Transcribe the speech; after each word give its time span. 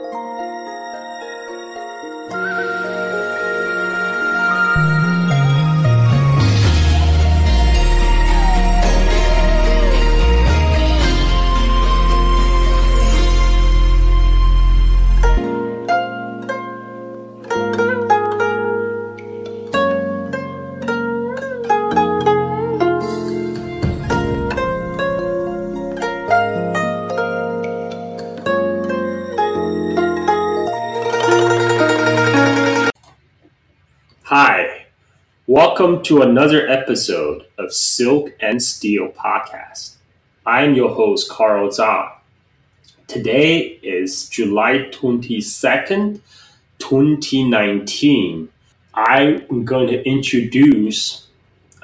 Hi, 0.00 0.37
welcome 35.78 36.02
to 36.02 36.22
another 36.22 36.68
episode 36.68 37.46
of 37.56 37.72
Silk 37.72 38.34
and 38.40 38.60
Steel 38.60 39.10
Podcast. 39.10 39.94
I'm 40.44 40.74
your 40.74 40.92
host, 40.92 41.30
Carl 41.30 41.68
Zhang. 41.68 42.10
Today 43.06 43.78
is 43.80 44.28
July 44.28 44.88
22nd, 44.90 46.20
2019. 46.78 48.48
I'm 48.92 49.64
going 49.64 49.86
to 49.86 50.04
introduce 50.04 51.28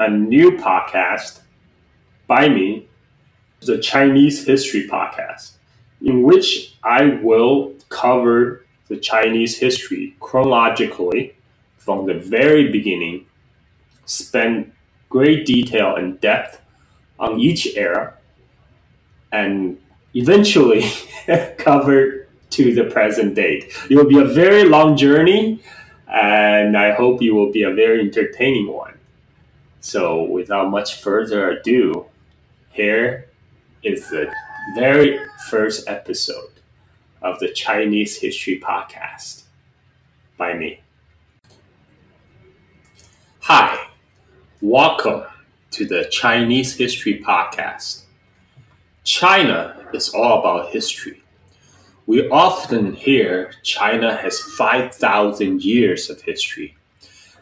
a 0.01 0.11
new 0.11 0.51
podcast 0.53 1.43
by 2.27 2.49
me, 2.49 2.89
the 3.61 3.79
Chinese 3.79 4.45
History 4.45 4.89
Podcast, 4.89 5.53
in 6.03 6.25
which 6.25 6.75
I 6.83 7.21
will 7.23 7.75
cover 7.91 8.67
the 8.89 8.97
Chinese 8.97 9.57
history 9.57 10.17
chronologically 10.19 11.37
from 11.77 12.07
the 12.07 12.15
very 12.15 12.73
beginning, 12.73 13.27
spend 14.07 14.73
great 15.09 15.47
detail 15.47 15.97
and 15.97 16.21
depth 16.21 16.61
on 17.19 17.41
each 17.41 17.77
era, 17.77 18.15
and 19.33 19.79
eventually 20.15 20.85
cover 21.59 22.27
to 22.51 22.75
the 22.75 22.85
present 22.85 23.35
date. 23.35 23.73
It 23.91 23.97
will 23.97 24.07
be 24.07 24.19
a 24.19 24.25
very 24.25 24.65
long 24.65 24.97
journey, 24.97 25.61
and 26.09 26.77
I 26.77 26.93
hope 26.93 27.23
it 27.23 27.33
will 27.33 27.51
be 27.51 27.63
a 27.63 27.73
very 27.73 28.01
entertaining 28.01 28.73
one. 28.73 28.99
So, 29.81 30.23
without 30.23 30.71
much 30.71 31.01
further 31.01 31.51
ado, 31.51 32.07
here 32.71 33.29
is 33.83 34.09
the 34.09 34.33
very 34.75 35.19
first 35.49 35.89
episode 35.89 36.61
of 37.21 37.39
the 37.39 37.53
Chinese 37.53 38.19
History 38.19 38.61
Podcast 38.61 39.43
by 40.37 40.55
me. 40.55 40.81
Hi, 43.41 43.84
welcome 44.65 45.23
to 45.71 45.85
the 45.85 46.07
Chinese 46.07 46.75
History 46.75 47.23
Podcast. 47.23 48.05
China 49.03 49.77
is 49.93 50.09
all 50.09 50.39
about 50.41 50.71
history. 50.71 51.23
We 52.07 52.31
often 52.31 52.95
hear 52.95 53.53
China 53.63 54.17
has 54.17 54.41
5,000 54.41 55.63
years 55.63 56.09
of 56.09 56.23
history. 56.23 56.79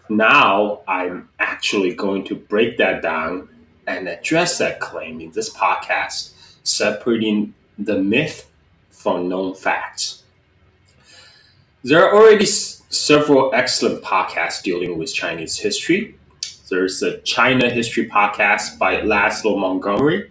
Now 0.08 0.80
I'm 0.88 1.28
actually 1.38 1.94
going 1.94 2.24
to 2.24 2.34
break 2.34 2.76
that 2.78 3.02
down 3.02 3.48
and 3.86 4.08
address 4.08 4.58
that 4.58 4.80
claim 4.80 5.20
in 5.20 5.30
this 5.30 5.48
podcast, 5.48 6.32
separating 6.64 7.54
the 7.78 7.98
myth 7.98 8.50
from 8.90 9.28
known 9.28 9.54
facts. 9.54 10.24
There 11.84 12.04
are 12.04 12.16
already 12.16 12.46
several 12.46 13.54
excellent 13.54 14.02
podcasts 14.02 14.60
dealing 14.60 14.98
with 14.98 15.14
Chinese 15.14 15.58
history. 15.58 16.16
There's 16.72 17.02
a 17.02 17.18
China 17.18 17.68
History 17.68 18.08
podcast 18.08 18.78
by 18.78 19.02
Laszlo 19.02 19.58
Montgomery, 19.58 20.30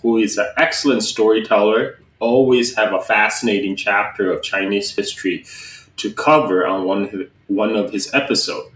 who 0.00 0.16
is 0.16 0.38
an 0.38 0.46
excellent 0.56 1.02
storyteller, 1.02 1.98
always 2.18 2.74
have 2.76 2.94
a 2.94 3.00
fascinating 3.02 3.76
chapter 3.76 4.32
of 4.32 4.42
Chinese 4.42 4.96
history 4.96 5.44
to 5.98 6.10
cover 6.10 6.66
on 6.66 6.84
one, 6.84 7.28
one 7.48 7.76
of 7.76 7.92
his 7.92 8.08
episodes. 8.14 8.74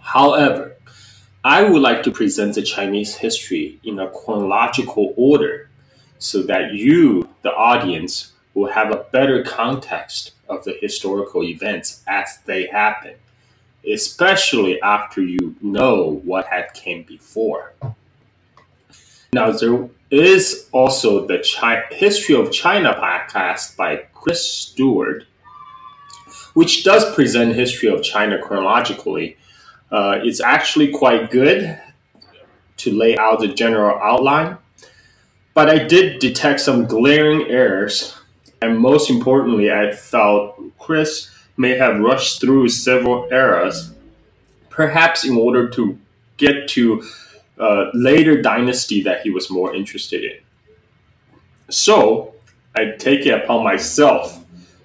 However, 0.00 0.76
I 1.42 1.64
would 1.64 1.82
like 1.82 2.04
to 2.04 2.12
present 2.12 2.54
the 2.54 2.62
Chinese 2.62 3.16
history 3.16 3.80
in 3.82 3.98
a 3.98 4.08
chronological 4.08 5.14
order 5.16 5.70
so 6.20 6.44
that 6.44 6.72
you, 6.72 7.28
the 7.42 7.52
audience, 7.52 8.30
will 8.54 8.70
have 8.70 8.92
a 8.92 9.06
better 9.10 9.42
context 9.42 10.34
of 10.48 10.62
the 10.62 10.78
historical 10.80 11.42
events 11.42 12.04
as 12.06 12.38
they 12.46 12.68
happen, 12.68 13.14
especially 13.90 14.80
after 14.82 15.22
you 15.22 15.56
know 15.60 16.20
what 16.24 16.46
had 16.46 16.72
came 16.74 17.02
before. 17.02 17.72
Now, 19.32 19.50
there 19.50 19.88
is 20.10 20.68
also 20.72 21.26
the 21.26 21.38
Chi- 21.38 21.84
History 21.90 22.34
of 22.34 22.52
China 22.52 22.94
podcast 22.94 23.76
by 23.76 24.04
Chris 24.12 24.46
Stewart, 24.48 25.24
which 26.54 26.84
does 26.84 27.14
present 27.14 27.54
history 27.54 27.88
of 27.88 28.02
China 28.02 28.40
chronologically. 28.40 29.36
Uh, 29.90 30.18
it's 30.22 30.40
actually 30.40 30.90
quite 30.90 31.30
good 31.30 31.80
to 32.78 32.90
lay 32.92 33.16
out 33.16 33.40
the 33.40 33.48
general 33.48 33.98
outline, 34.02 34.58
but 35.54 35.70
I 35.70 35.84
did 35.84 36.18
detect 36.18 36.60
some 36.60 36.86
glaring 36.86 37.48
errors 37.48 38.18
and 38.62 38.78
most 38.78 39.10
importantly, 39.10 39.72
I 39.72 39.90
felt 39.90 40.56
Chris 40.78 41.28
may 41.56 41.76
have 41.76 42.00
rushed 42.00 42.40
through 42.40 42.68
several 42.68 43.28
eras, 43.30 43.92
perhaps 44.70 45.24
in 45.24 45.36
order 45.36 45.68
to 45.70 45.98
get 46.36 46.68
to 46.68 47.02
a 47.58 47.62
uh, 47.62 47.90
later 47.94 48.40
dynasty 48.40 49.02
that 49.02 49.20
he 49.20 49.30
was 49.30 49.50
more 49.50 49.74
interested 49.74 50.24
in. 50.24 50.38
So 51.68 52.34
I 52.74 52.92
take 52.98 53.26
it 53.26 53.42
upon 53.42 53.62
myself 53.64 54.44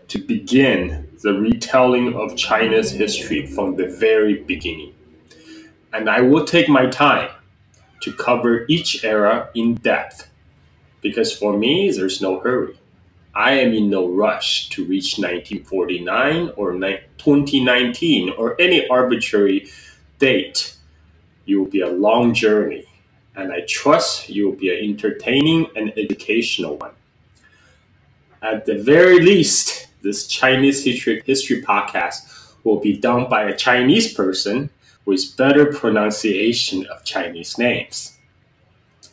to 0.10 0.20
begin 0.20 1.08
the 1.24 1.34
retelling 1.34 2.14
of 2.14 2.36
China's 2.36 2.92
history 2.92 3.46
from 3.46 3.76
the 3.76 3.88
very 3.88 4.44
beginning. 4.44 4.94
And 5.94 6.10
I 6.10 6.22
will 6.22 6.46
take 6.46 6.70
my 6.70 6.86
time 6.86 7.30
to 8.02 8.14
cover 8.14 8.66
each 8.68 9.04
era 9.04 9.50
in 9.56 9.76
depth 9.76 10.30
because 11.02 11.36
for 11.36 11.58
me, 11.58 11.92
there's 11.92 12.22
no 12.22 12.40
hurry. 12.40 12.78
I 13.38 13.52
am 13.52 13.72
in 13.72 13.92
no 13.92 14.10
rush 14.10 14.68
to 14.70 14.84
reach 14.84 15.20
1949 15.20 16.54
or 16.58 16.74
2019 16.74 18.32
or 18.32 18.60
any 18.60 18.88
arbitrary 18.88 19.70
date. 20.18 20.76
It 21.46 21.56
will 21.56 21.68
be 21.68 21.82
a 21.82 21.88
long 21.88 22.34
journey, 22.34 22.86
and 23.36 23.54
I 23.54 23.62
trust 23.68 24.28
you 24.28 24.48
will 24.48 24.56
be 24.56 24.76
an 24.76 24.84
entertaining 24.84 25.68
and 25.76 25.94
educational 25.96 26.78
one. 26.78 26.94
At 28.42 28.66
the 28.66 28.82
very 28.82 29.20
least, 29.20 29.88
this 30.02 30.26
Chinese 30.26 30.84
history, 30.84 31.22
history 31.24 31.62
podcast 31.62 32.56
will 32.64 32.80
be 32.80 32.98
done 32.98 33.30
by 33.30 33.44
a 33.44 33.56
Chinese 33.56 34.12
person 34.12 34.72
with 35.06 35.38
better 35.38 35.68
pronunciation 35.68 36.88
of 36.88 37.04
Chinese 37.04 37.60
names. 37.60 38.18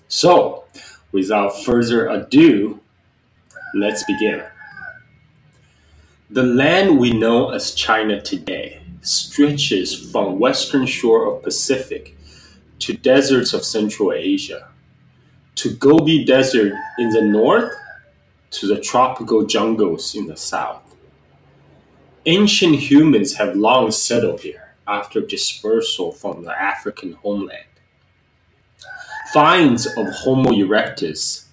So, 0.08 0.64
without 1.12 1.62
further 1.62 2.08
ado, 2.08 2.80
Let's 3.76 4.04
begin. 4.04 4.44
The 6.30 6.44
land 6.44 6.96
we 6.96 7.12
know 7.12 7.50
as 7.50 7.74
China 7.74 8.22
today 8.22 8.80
stretches 9.00 10.12
from 10.12 10.38
western 10.38 10.86
shore 10.86 11.26
of 11.26 11.42
Pacific 11.42 12.16
to 12.78 12.92
deserts 12.92 13.52
of 13.52 13.64
Central 13.64 14.12
Asia, 14.12 14.68
to 15.56 15.74
Gobi 15.74 16.24
Desert 16.24 16.72
in 16.98 17.10
the 17.10 17.22
north, 17.22 17.74
to 18.52 18.68
the 18.68 18.80
tropical 18.80 19.44
jungles 19.44 20.14
in 20.14 20.28
the 20.28 20.36
south. 20.36 20.94
Ancient 22.26 22.76
humans 22.76 23.34
have 23.38 23.56
long 23.56 23.90
settled 23.90 24.42
here 24.42 24.76
after 24.86 25.20
dispersal 25.20 26.12
from 26.12 26.44
the 26.44 26.52
African 26.52 27.14
homeland. 27.14 27.64
Finds 29.32 29.86
of 29.86 30.06
Homo 30.10 30.52
erectus, 30.52 31.46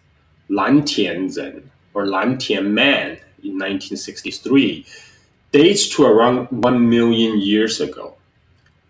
Lan 0.49 0.83
Lantianren, 0.83 1.70
or 1.93 2.05
Lantian 2.05 2.71
Man 2.71 3.17
in 3.43 3.57
1963 3.57 4.85
dates 5.51 5.89
to 5.89 6.05
around 6.05 6.47
1 6.51 6.89
million 6.89 7.39
years 7.39 7.81
ago, 7.81 8.15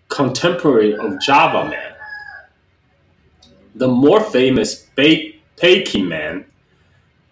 contemporary 0.09 0.95
of 0.95 1.19
Java 1.19 1.69
Man. 1.69 1.94
The 3.75 3.88
more 3.88 4.21
famous 4.21 4.88
Peking 4.95 6.07
Man, 6.07 6.45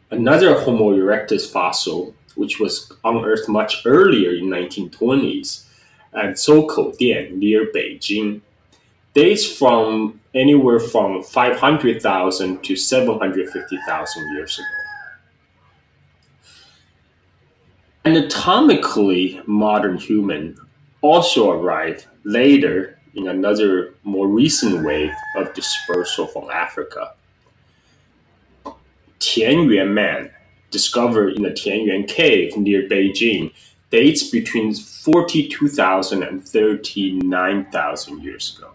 another 0.09 0.59
Homo 0.59 0.93
erectus 0.95 1.51
fossil, 1.51 2.15
which 2.35 2.59
was 2.59 2.91
unearthed 3.03 3.49
much 3.49 3.85
earlier 3.85 4.31
in 4.31 4.45
1920s 4.45 5.65
at 6.13 6.35
Zhoukoudian 6.35 7.33
near 7.33 7.67
Beijing, 7.71 8.41
dates 9.13 9.45
from 9.45 10.19
anywhere 10.33 10.79
from 10.79 11.21
500,000 11.21 12.63
to 12.63 12.75
750,000 12.75 14.33
years 14.33 14.57
ago. 14.57 14.65
And 17.98 17.98
anatomically 18.09 19.39
modern 19.45 19.95
human 19.95 20.57
also 21.01 21.51
arrived 21.51 22.07
later 22.23 22.97
in 23.13 23.27
another 23.27 23.93
more 24.03 24.27
recent 24.27 24.83
wave 24.83 25.13
of 25.35 25.53
dispersal 25.53 26.25
from 26.25 26.49
Africa. 26.49 27.13
Tianyuan 29.19 29.93
man, 29.93 30.31
discovered 30.71 31.35
in 31.35 31.43
the 31.43 31.51
Tianyuan 31.51 32.07
cave 32.07 32.57
near 32.57 32.87
Beijing, 32.89 33.53
dates 33.91 34.27
between 34.27 34.73
42,000 34.73 36.23
and 36.23 36.43
39,000 36.43 38.23
years 38.23 38.57
ago. 38.57 38.71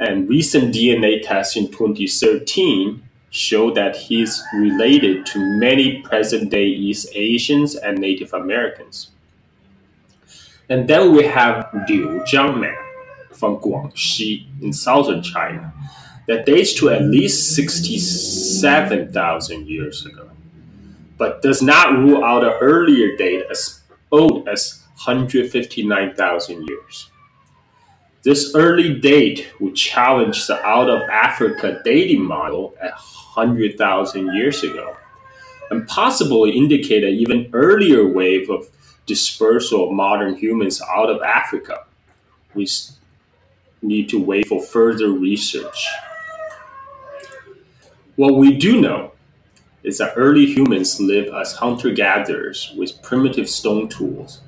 And 0.00 0.28
recent 0.28 0.74
DNA 0.74 1.22
tests 1.22 1.56
in 1.56 1.68
2013 1.70 3.07
show 3.30 3.70
that 3.72 3.96
he's 3.96 4.42
related 4.54 5.26
to 5.26 5.38
many 5.38 6.00
present 6.02 6.50
day 6.50 6.66
East 6.66 7.08
Asians 7.14 7.74
and 7.74 7.98
Native 7.98 8.32
Americans. 8.32 9.10
And 10.68 10.88
then 10.88 11.14
we 11.14 11.24
have 11.24 11.68
Liujiang 11.88 12.60
man 12.60 12.76
from 13.32 13.58
Guangxi 13.58 14.46
in 14.62 14.72
southern 14.72 15.22
China 15.22 15.72
that 16.26 16.44
dates 16.44 16.74
to 16.74 16.90
at 16.90 17.02
least 17.02 17.54
67,000 17.54 19.66
years 19.66 20.04
ago, 20.04 20.28
but 21.16 21.40
does 21.40 21.62
not 21.62 21.98
rule 21.98 22.24
out 22.24 22.44
an 22.44 22.52
earlier 22.60 23.16
date 23.16 23.44
as 23.50 23.80
old 24.10 24.46
as 24.48 24.82
159,000 25.04 26.68
years. 26.68 27.10
This 28.24 28.54
early 28.54 28.98
date 28.98 29.48
would 29.60 29.74
challenge 29.74 30.46
the 30.46 30.62
out 30.66 30.90
of 30.90 31.08
Africa 31.08 31.80
dating 31.84 32.24
model 32.24 32.74
at 32.82 32.92
100,000 33.38 34.34
years 34.34 34.62
ago, 34.62 34.96
and 35.70 35.86
possibly 35.86 36.50
indicate 36.50 37.04
an 37.04 37.14
even 37.14 37.48
earlier 37.52 38.06
wave 38.06 38.50
of 38.50 38.68
dispersal 39.06 39.88
of 39.88 39.92
modern 39.92 40.34
humans 40.34 40.82
out 40.82 41.10
of 41.10 41.22
Africa. 41.22 41.84
We 42.54 42.66
need 43.82 44.08
to 44.10 44.18
wait 44.22 44.48
for 44.48 44.60
further 44.62 45.10
research. 45.10 45.86
What 48.16 48.34
we 48.34 48.56
do 48.56 48.80
know 48.80 49.12
is 49.84 49.98
that 49.98 50.14
early 50.16 50.46
humans 50.46 51.00
lived 51.00 51.30
as 51.30 51.52
hunter 51.52 51.92
gatherers 51.92 52.74
with 52.76 53.00
primitive 53.02 53.48
stone 53.48 53.88
tools 53.88 54.40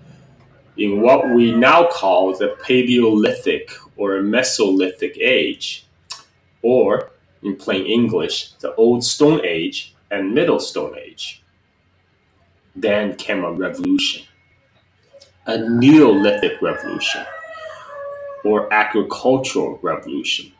in 0.76 1.00
what 1.00 1.30
we 1.34 1.52
now 1.52 1.86
call 1.86 2.36
the 2.36 2.56
Paleolithic 2.64 3.70
or 3.96 4.20
Mesolithic 4.22 5.16
age, 5.18 5.86
or 6.62 7.10
in 7.42 7.56
plain 7.56 7.86
English, 7.86 8.52
the 8.60 8.74
Old 8.74 9.04
Stone 9.04 9.44
Age 9.44 9.94
and 10.10 10.34
Middle 10.34 10.60
Stone 10.60 10.96
Age. 10.98 11.42
Then 12.76 13.16
came 13.16 13.44
a 13.44 13.52
revolution, 13.52 14.26
a 15.46 15.58
Neolithic 15.58 16.60
revolution, 16.62 17.24
or 18.44 18.72
agricultural 18.72 19.78
revolution. 19.82 20.52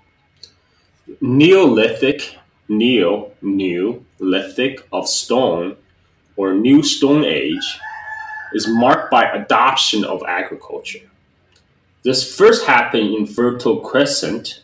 Neolithic, 1.21 2.37
neo, 2.69 3.33
new, 3.43 4.05
lithic 4.19 4.87
of 4.93 5.09
stone, 5.09 5.77
or 6.37 6.55
New 6.55 6.83
Stone 6.83 7.25
Age 7.25 7.79
is 8.55 8.69
marked 8.69 9.11
by 9.11 9.25
adoption 9.25 10.05
of 10.05 10.23
agriculture. 10.27 11.11
This 12.03 12.37
first 12.37 12.67
happened 12.67 13.15
in 13.15 13.27
Fertile 13.27 13.81
Crescent 13.81 14.60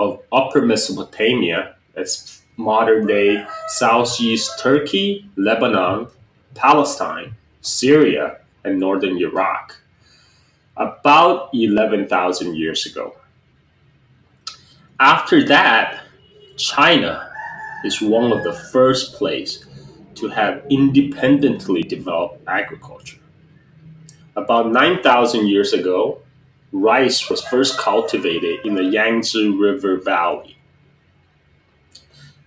of 0.00 0.22
Upper 0.32 0.62
Mesopotamia, 0.62 1.76
that's 1.94 2.42
modern 2.56 3.06
day 3.06 3.44
southeast 3.68 4.58
Turkey, 4.58 5.28
Lebanon, 5.36 6.08
Palestine, 6.54 7.34
Syria, 7.60 8.38
and 8.64 8.80
northern 8.80 9.18
Iraq, 9.18 9.76
about 10.76 11.50
11,000 11.52 12.56
years 12.56 12.86
ago. 12.86 13.14
After 14.98 15.44
that, 15.48 16.02
China 16.56 17.30
is 17.84 18.00
one 18.00 18.32
of 18.32 18.42
the 18.42 18.54
first 18.72 19.14
places 19.14 19.66
to 20.14 20.28
have 20.28 20.64
independently 20.70 21.82
developed 21.82 22.42
agriculture. 22.46 23.18
About 24.36 24.72
9,000 24.72 25.46
years 25.46 25.74
ago, 25.74 26.22
rice 26.72 27.28
was 27.28 27.42
first 27.42 27.78
cultivated 27.78 28.64
in 28.64 28.74
the 28.74 28.84
Yangtze 28.84 29.48
River 29.48 29.96
Valley. 29.96 30.56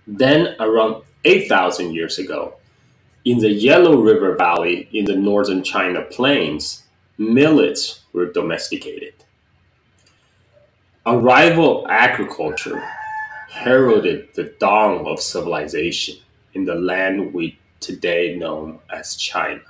Then, 0.06 0.54
around 0.60 1.02
8,000 1.24 1.94
years 1.94 2.18
ago, 2.18 2.54
in 3.24 3.38
the 3.38 3.50
Yellow 3.50 3.96
River 3.96 4.36
Valley 4.36 4.88
in 4.92 5.06
the 5.06 5.16
northern 5.16 5.62
China 5.62 6.02
plains, 6.02 6.84
millets 7.16 8.00
were 8.12 8.30
domesticated. 8.30 9.14
Arrival 11.06 11.86
agriculture 11.88 12.82
heralded 13.50 14.28
the 14.34 14.44
dawn 14.58 15.06
of 15.06 15.20
civilization 15.20 16.16
in 16.54 16.64
the 16.64 16.74
land 16.74 17.32
we 17.32 17.58
today 17.80 18.36
know 18.36 18.80
as 18.90 19.16
China. 19.16 19.60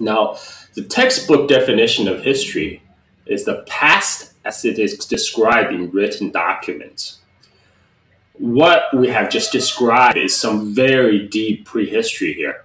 Now, 0.00 0.36
the 0.74 0.84
textbook 0.84 1.48
definition 1.48 2.08
of 2.08 2.22
history 2.22 2.82
is 3.26 3.44
the 3.44 3.64
past 3.66 4.32
as 4.44 4.64
it 4.64 4.78
is 4.78 4.96
described 4.96 5.72
in 5.72 5.90
written 5.90 6.30
documents. 6.30 7.18
What 8.34 8.84
we 8.94 9.08
have 9.08 9.30
just 9.30 9.50
described 9.50 10.16
is 10.16 10.36
some 10.36 10.74
very 10.74 11.26
deep 11.26 11.66
prehistory 11.66 12.32
here. 12.32 12.64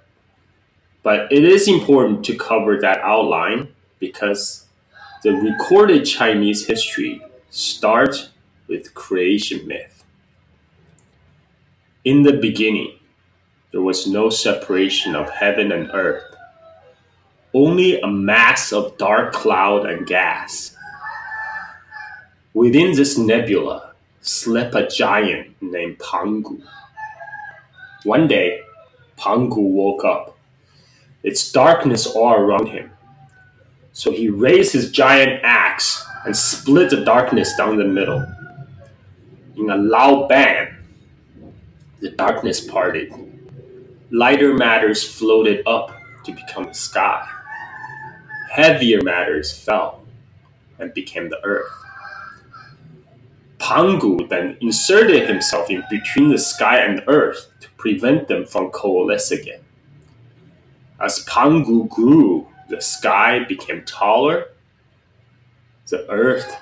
But 1.02 1.32
it 1.32 1.44
is 1.44 1.68
important 1.68 2.24
to 2.26 2.36
cover 2.36 2.80
that 2.80 3.00
outline 3.00 3.70
because 4.00 4.68
the 5.24 5.34
recorded 5.34 6.06
Chinese 6.06 6.68
history 6.68 7.22
starts 7.50 8.30
with 8.68 8.94
creation 8.94 9.68
myth. 9.68 10.04
In 12.06 12.24
the 12.24 12.34
beginning, 12.34 13.00
there 13.72 13.82
was 13.82 14.08
no 14.08 14.30
separation 14.30 15.16
of 15.16 15.30
heaven 15.30 15.72
and 15.72 15.90
earth 15.94 16.33
only 17.54 18.00
a 18.02 18.08
mass 18.08 18.74
of 18.74 18.98
dark 18.98 19.32
cloud 19.32 19.86
and 19.86 20.08
gas. 20.08 20.76
Within 22.54 22.96
this 22.96 23.18
nebula 23.18 23.94
slept 24.22 24.74
a 24.76 24.88
giant 24.88 25.56
named 25.62 26.00
Pangu. 26.00 26.62
One 28.04 28.28
day, 28.28 28.62
Pangu 29.18 29.58
woke 29.58 30.04
up. 30.04 30.38
It's 31.22 31.52
darkness 31.52 32.08
all 32.08 32.34
around 32.34 32.68
him. 32.68 32.92
So 33.92 34.12
he 34.12 34.30
raised 34.30 34.74
his 34.74 34.92
giant 34.92 35.42
axe 35.44 36.06
and 36.26 36.36
split 36.36 36.90
the 36.90 37.06
darkness 37.06 37.56
down 37.56 37.78
the 37.78 37.86
middle. 37.86 38.26
In 39.56 39.70
a 39.70 39.78
loud 39.78 40.28
bang, 40.28 40.76
the 42.00 42.10
darkness 42.10 42.60
parted. 42.60 43.14
Lighter 44.10 44.54
matters 44.54 45.04
floated 45.04 45.66
up 45.68 45.96
to 46.26 46.32
become 46.32 46.66
the 46.66 46.74
sky 46.74 47.33
heavier 48.54 49.02
matters 49.02 49.52
fell 49.52 50.04
and 50.78 50.94
became 50.94 51.28
the 51.28 51.44
earth. 51.44 51.74
Pangu 53.58 54.30
then 54.30 54.58
inserted 54.62 55.28
himself 55.28 55.72
in 55.72 55.84
between 55.90 56.30
the 56.30 56.38
sky 56.38 56.78
and 56.78 57.02
earth 57.08 57.50
to 57.62 57.70
prevent 57.78 58.28
them 58.28 58.46
from 58.46 58.70
coalescing 58.70 59.40
again. 59.40 59.62
As 61.02 61.26
Pangu 61.26 61.90
grew, 61.90 62.48
the 62.70 62.80
sky 62.80 63.44
became 63.44 63.84
taller, 63.86 64.50
the 65.88 66.08
earth 66.12 66.56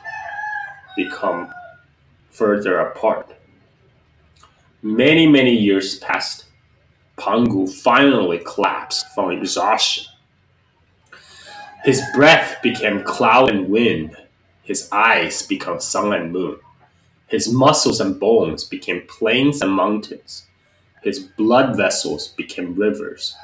became 0.95 1.49
further 2.29 2.79
apart. 2.79 3.35
Many, 4.81 5.27
many 5.27 5.53
years 5.53 5.99
passed. 5.99 6.45
Pangu 7.17 7.69
finally 7.69 8.39
collapsed 8.45 9.07
from 9.13 9.31
exhaustion 9.31 10.10
his 11.83 12.01
breath 12.13 12.61
became 12.61 13.03
cloud 13.03 13.49
and 13.49 13.69
wind. 13.69 14.15
His 14.63 14.87
eyes 14.91 15.41
became 15.41 15.79
sun 15.79 16.13
and 16.13 16.31
moon. 16.31 16.57
His 17.27 17.51
muscles 17.51 17.99
and 17.99 18.19
bones 18.19 18.63
became 18.63 19.07
plains 19.07 19.61
and 19.61 19.71
mountains. 19.71 20.45
His 21.01 21.19
blood 21.19 21.75
vessels 21.75 22.27
became 22.27 22.75
rivers. 22.75 23.35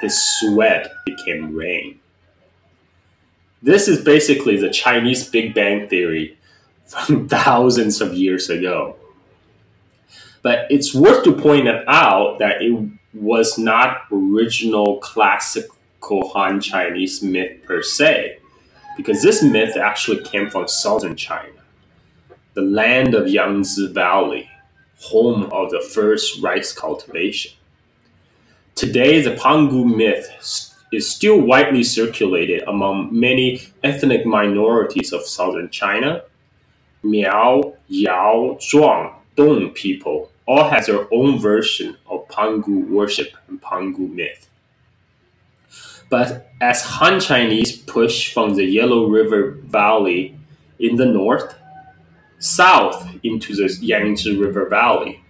His 0.00 0.20
sweat 0.38 0.90
became 1.06 1.54
rain. 1.54 2.00
This 3.62 3.86
is 3.86 4.04
basically 4.04 4.56
the 4.56 4.70
Chinese 4.70 5.28
Big 5.28 5.54
Bang 5.54 5.88
Theory 5.88 6.36
from 6.86 7.28
thousands 7.28 8.00
of 8.00 8.14
years 8.14 8.50
ago. 8.50 8.96
But 10.42 10.66
it's 10.68 10.94
worth 10.94 11.22
to 11.24 11.32
point 11.32 11.68
out 11.86 12.38
that 12.40 12.60
it 12.60 12.90
was 13.14 13.56
not 13.56 14.02
original 14.10 14.98
classic 14.98 15.66
Han 16.08 16.60
Chinese 16.60 17.22
myth 17.22 17.62
per 17.64 17.82
se, 17.82 18.38
because 18.96 19.22
this 19.22 19.42
myth 19.42 19.76
actually 19.76 20.22
came 20.22 20.50
from 20.50 20.68
southern 20.68 21.16
China, 21.16 21.62
the 22.54 22.62
land 22.62 23.14
of 23.14 23.28
Yangtze 23.28 23.92
Valley, 23.92 24.48
home 25.00 25.44
of 25.52 25.70
the 25.70 25.80
first 25.80 26.42
rice 26.42 26.72
cultivation. 26.72 27.52
Today, 28.74 29.20
the 29.20 29.36
Pangu 29.36 29.84
myth 29.84 30.28
is 30.92 31.10
still 31.10 31.40
widely 31.40 31.82
circulated 31.82 32.62
among 32.66 33.08
many 33.18 33.62
ethnic 33.82 34.26
minorities 34.26 35.12
of 35.12 35.22
southern 35.22 35.70
China. 35.70 36.22
Miao, 37.02 37.74
Yao, 37.88 38.56
Zhuang, 38.60 39.14
Dong 39.36 39.70
people 39.70 40.30
all 40.46 40.68
has 40.68 40.86
their 40.86 41.06
own 41.12 41.38
version 41.38 41.96
of 42.06 42.28
Pangu 42.28 42.88
worship 42.88 43.32
and 43.48 43.60
Pangu 43.60 44.12
myth. 44.12 44.48
But 46.10 46.50
as 46.60 46.82
Han 46.82 47.20
Chinese 47.20 47.76
push 47.76 48.32
from 48.32 48.54
the 48.54 48.64
Yellow 48.64 49.06
River 49.06 49.52
Valley 49.62 50.38
in 50.78 50.96
the 50.96 51.06
north 51.06 51.54
south 52.38 53.08
into 53.22 53.54
the 53.54 53.72
Yangtze 53.80 54.36
River 54.36 54.68
Valley, 54.68 55.20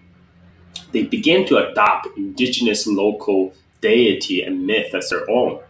they 0.92 1.04
began 1.04 1.46
to 1.46 1.56
adopt 1.56 2.08
indigenous 2.16 2.86
local 2.86 3.54
deity 3.80 4.42
and 4.42 4.66
myth 4.66 4.94
as 4.94 5.10
their 5.10 5.28
own. 5.30 5.60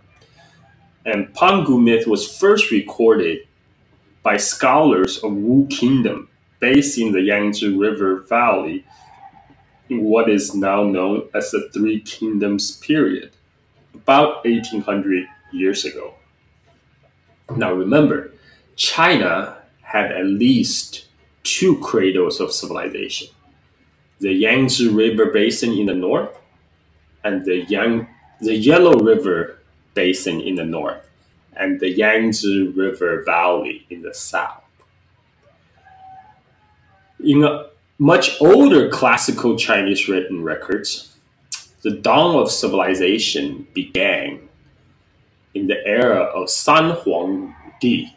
And 1.05 1.35
Pangu 1.35 1.83
myth 1.83 2.07
was 2.07 2.37
first 2.39 2.71
recorded 2.71 3.47
by 4.23 4.39
scholars 4.39 5.19
of 5.19 5.33
Wu 5.35 5.67
Kingdom 5.67 6.29
based 6.61 6.99
in 6.99 7.13
the 7.13 7.21
Yangtze 7.21 7.77
River 7.77 8.21
Valley 8.23 8.85
in 9.91 10.03
what 10.03 10.31
is 10.31 10.55
now 10.55 10.83
known 10.83 11.29
as 11.35 11.51
the 11.51 11.69
Three 11.75 12.01
Kingdoms 12.01 12.77
period, 12.79 13.34
about 13.95 14.45
1800 14.45 15.27
years 15.53 15.85
ago. 15.85 16.15
Now 17.57 17.73
remember, 17.73 18.33
China 18.77 19.59
had 19.83 20.11
at 20.11 20.27
least 20.27 21.07
two 21.43 21.79
cradles 21.81 22.41
of 22.41 22.53
civilization 22.53 23.29
the 24.21 24.33
Yangtze 24.33 24.89
River 24.89 25.27
Basin 25.27 25.73
in 25.73 25.87
the 25.87 25.95
north 25.95 26.39
and 27.25 27.45
the, 27.45 27.65
Yang, 27.65 28.07
the 28.41 28.55
Yellow 28.55 28.99
River 28.99 29.59
Basin 29.93 30.41
in 30.41 30.55
the 30.55 30.65
north 30.65 31.11
and 31.57 31.79
the 31.81 31.91
Yangtze 31.91 32.69
River 32.69 33.23
Valley 33.25 33.87
in 33.91 34.03
the 34.03 34.15
south. 34.15 34.63
In 37.23 37.45
a 37.45 37.67
much 37.99 38.41
older 38.41 38.89
classical 38.89 39.57
Chinese 39.57 40.09
written 40.09 40.43
records, 40.43 41.14
the 41.85 41.91
dawn 41.91 42.35
of 42.35 42.51
civilization 42.51 43.69
began 43.75 44.41
in 45.53 45.67
the 45.67 45.87
era 45.87 46.23
of 46.35 46.49
San 46.49 46.93
Huang 46.93 47.55
Di, 47.79 48.17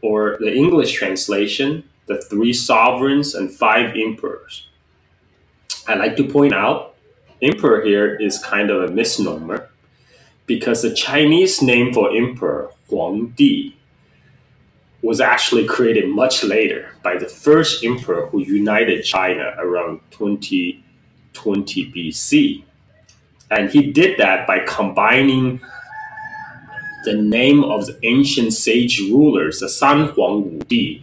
or 0.00 0.36
the 0.38 0.54
English 0.54 0.92
translation, 0.92 1.82
the 2.06 2.22
three 2.22 2.52
sovereigns 2.52 3.34
and 3.34 3.52
five 3.52 3.96
emperors. 3.96 4.68
I 5.88 5.96
like 5.96 6.16
to 6.18 6.24
point 6.24 6.52
out, 6.52 6.94
emperor 7.42 7.82
here 7.84 8.14
is 8.14 8.38
kind 8.38 8.70
of 8.70 8.88
a 8.88 8.92
misnomer 8.92 9.70
because 10.46 10.82
the 10.82 10.94
Chinese 10.94 11.60
name 11.60 11.92
for 11.92 12.16
emperor, 12.16 12.70
Huang 12.88 13.34
Di, 13.36 13.76
was 15.02 15.20
actually 15.20 15.66
created 15.66 16.08
much 16.08 16.44
later 16.44 16.92
by 17.02 17.16
the 17.16 17.26
first 17.26 17.84
emperor 17.84 18.26
who 18.26 18.40
united 18.40 19.02
China 19.02 19.52
around 19.58 20.00
2020 20.12 21.92
BC. 21.92 22.64
And 23.50 23.70
he 23.70 23.92
did 23.92 24.18
that 24.18 24.46
by 24.46 24.60
combining 24.60 25.60
the 27.04 27.14
name 27.14 27.64
of 27.64 27.86
the 27.86 27.98
ancient 28.02 28.52
sage 28.52 29.00
rulers, 29.00 29.60
the 29.60 29.68
San 29.68 30.08
Huang 30.08 30.44
Wu 30.44 30.58
Di, 30.60 31.02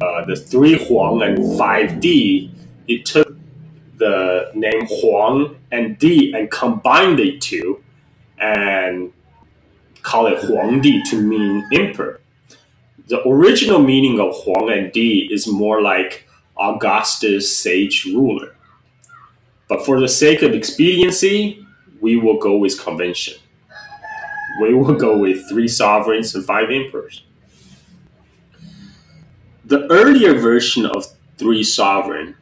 uh, 0.00 0.24
the 0.24 0.36
three 0.36 0.76
Huang 0.86 1.22
and 1.22 1.56
five 1.56 2.00
Di. 2.00 2.50
It 2.88 3.06
took 3.06 3.36
the 3.96 4.50
name 4.54 4.86
Huang 4.86 5.56
and 5.70 5.98
Di 5.98 6.32
and 6.34 6.50
combined 6.50 7.18
the 7.18 7.38
two 7.38 7.82
and 8.38 9.12
call 10.02 10.26
it 10.26 10.38
Huang 10.44 10.80
Di 10.80 11.02
to 11.10 11.20
mean 11.20 11.66
emperor 11.72 12.20
the 13.08 13.26
original 13.28 13.80
meaning 13.80 14.18
of 14.18 14.34
Huang 14.34 14.70
and 14.70 14.92
Di 14.92 15.28
is 15.30 15.46
more 15.46 15.82
like 15.82 16.26
Augustus 16.56 17.54
sage 17.54 18.06
ruler. 18.06 18.54
But 19.68 19.84
for 19.84 20.00
the 20.00 20.08
sake 20.08 20.42
of 20.42 20.52
expediency, 20.52 21.63
we 22.04 22.16
will 22.16 22.36
go 22.36 22.54
with 22.54 22.78
convention. 22.78 23.32
We 24.60 24.74
will 24.74 24.94
go 24.94 25.16
with 25.16 25.48
three 25.48 25.66
sovereigns 25.66 26.34
and 26.34 26.44
five 26.44 26.68
emperors. 26.70 27.24
The 29.64 29.90
earlier 29.90 30.34
version 30.34 30.84
of 30.84 31.06
three 31.38 31.64
sovereign, 31.64 32.36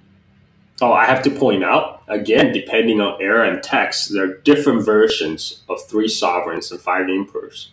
oh, 0.81 0.93
I 0.93 1.05
have 1.05 1.23
to 1.23 1.31
point 1.31 1.63
out, 1.63 2.03
again, 2.09 2.53
depending 2.53 3.01
on 3.01 3.23
era 3.23 3.49
and 3.49 3.63
text, 3.63 4.13
there 4.13 4.25
are 4.25 4.39
different 4.39 4.85
versions 4.85 5.63
of 5.69 5.79
three 5.89 6.09
sovereigns 6.09 6.73
and 6.73 6.81
five 6.81 7.09
emperors. 7.09 7.71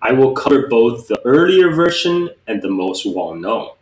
I 0.00 0.12
will 0.12 0.32
cover 0.32 0.68
both 0.68 1.06
the 1.06 1.20
earlier 1.26 1.68
version 1.68 2.30
and 2.46 2.62
the 2.62 2.70
most 2.70 3.04
well 3.04 3.34
known. 3.34 3.72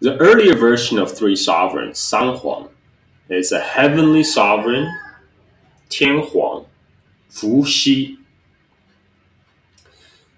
The 0.00 0.18
earlier 0.18 0.56
version 0.56 0.98
of 0.98 1.10
three 1.10 1.36
sovereigns, 1.36 1.98
San 1.98 2.36
Huang, 2.36 2.68
is 3.30 3.50
a 3.50 3.60
heavenly 3.60 4.24
sovereign, 4.24 4.92
Tian 5.88 6.20
Huang, 6.20 6.66
Fu 7.28 7.64
Xi. 7.64 8.18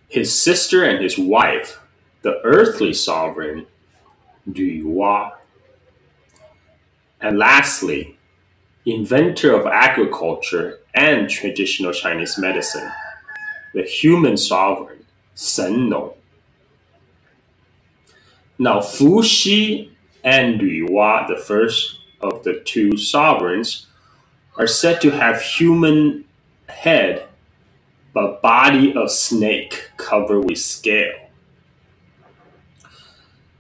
His 0.09 0.41
sister 0.41 0.85
and 0.85 1.03
his 1.03 1.19
wife, 1.19 1.81
the 2.23 2.41
earthly 2.45 2.93
sovereign, 2.93 3.67
Wá. 4.49 5.33
And 7.21 7.39
lastly, 7.39 8.19
inventor 8.85 9.55
of 9.55 9.67
agriculture 9.67 10.81
and 10.95 11.29
traditional 11.29 11.93
Chinese 11.93 12.39
medicine, 12.39 12.91
the 13.75 13.83
human 13.83 14.37
sovereign, 14.37 15.05
Shen 15.37 15.89
Nong. 15.89 16.15
Now, 18.59 18.81
Fu 18.81 19.23
Xi 19.23 19.93
and 20.25 20.61
Lü 20.61 20.89
Wá, 20.89 21.27
the 21.27 21.37
first 21.37 21.99
of 22.21 22.43
the 22.45 22.61
two 22.61 22.97
sovereigns, 22.97 23.87
are 24.61 24.67
said 24.67 25.01
to 25.01 25.11
have 25.11 25.41
human 25.41 26.23
head 26.69 27.27
but 28.13 28.43
body 28.43 28.95
of 28.95 29.11
snake 29.11 29.91
covered 29.97 30.43
with 30.43 30.59
scale. 30.59 31.31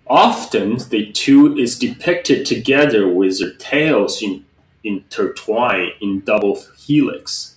Often, 0.07 0.79
the 0.91 1.11
two 1.13 1.57
is 1.57 1.79
depicted 1.79 2.45
together 2.45 3.09
with 3.09 3.39
their 3.39 3.55
tails 3.55 4.21
in, 4.23 4.45
intertwined 4.85 5.93
in 6.03 6.21
double 6.21 6.61
helix. 6.77 7.57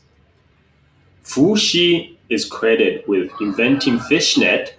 Fu 1.22 1.58
Xi 1.58 2.18
is 2.30 2.46
credited 2.46 3.06
with 3.10 3.30
inventing 3.42 4.00
fishnet, 4.00 4.78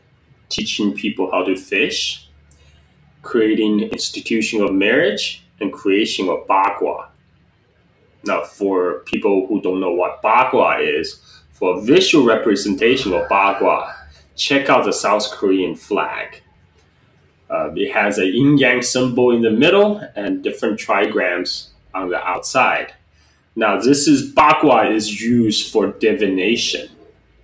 teaching 0.49 0.95
people 0.95 1.31
how 1.31 1.45
to 1.45 1.55
fish, 1.55 2.31
creating 3.21 3.81
institution 3.81 4.63
of 4.63 4.73
marriage, 4.73 5.45
and 5.61 5.71
creation 5.71 6.31
of 6.31 6.47
bagua. 6.47 7.09
Now, 8.27 8.45
for 8.45 9.01
people 9.01 9.47
who 9.47 9.61
don't 9.61 9.81
know 9.81 9.93
what 9.93 10.23
bagua 10.23 11.01
is, 11.01 11.21
for 11.53 11.79
a 11.79 11.81
visual 11.81 12.25
representation 12.25 13.13
of 13.13 13.29
bagua, 13.29 13.95
check 14.37 14.69
out 14.69 14.85
the 14.85 14.93
South 14.93 15.31
Korean 15.31 15.75
flag. 15.75 16.43
Uh, 17.51 17.71
it 17.77 17.93
has 17.93 18.19
a 18.19 18.27
yin 18.27 18.59
yang 18.59 18.83
symbol 18.83 19.31
in 19.31 19.43
the 19.43 19.51
middle 19.51 19.99
and 20.17 20.43
different 20.43 20.81
trigrams 20.81 21.69
on 21.93 22.09
the 22.09 22.21
outside. 22.27 22.95
Now, 23.55 23.81
this 23.81 24.09
is 24.09 24.35
bagua 24.35 24.91
is 24.91 25.21
used 25.23 25.71
for 25.71 25.89
divination 25.89 26.89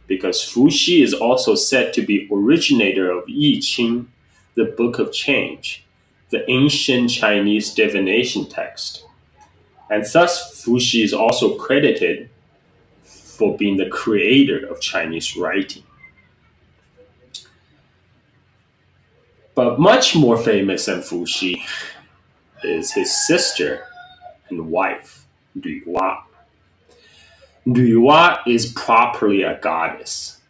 because 0.08 0.42
Fu 0.42 0.68
Xi 0.68 1.02
is 1.02 1.14
also 1.14 1.54
said 1.54 1.92
to 1.94 2.02
be 2.02 2.28
originator 2.32 3.12
of 3.12 3.24
I 3.28 3.60
Ching, 3.62 4.08
the 4.56 4.64
Book 4.64 4.98
of 4.98 5.12
Change, 5.12 5.84
the 6.30 6.50
ancient 6.50 7.10
Chinese 7.10 7.72
divination 7.72 8.48
text. 8.48 9.04
And 9.90 10.06
thus, 10.12 10.62
Fu 10.62 10.78
Xi 10.78 11.02
is 11.02 11.12
also 11.12 11.56
credited 11.56 12.30
for 13.02 13.56
being 13.56 13.76
the 13.76 13.88
creator 13.88 14.64
of 14.66 14.80
Chinese 14.80 15.36
writing. 15.36 15.82
But 19.54 19.80
much 19.80 20.14
more 20.14 20.38
famous 20.38 20.86
than 20.86 21.02
Fu 21.02 21.26
Xi 21.26 21.62
is 22.62 22.92
his 22.92 23.26
sister 23.26 23.86
and 24.48 24.70
wife, 24.70 25.26
Lü 25.56 25.84
Wá. 25.84 26.22
Lü 27.66 27.96
Wá 28.00 28.38
is 28.46 28.72
properly 28.72 29.42
a 29.42 29.58
goddess. 29.58 30.40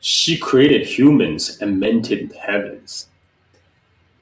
She 0.00 0.38
created 0.38 0.86
humans 0.86 1.58
and 1.60 1.78
maintained 1.78 2.32
heavens. 2.32 3.08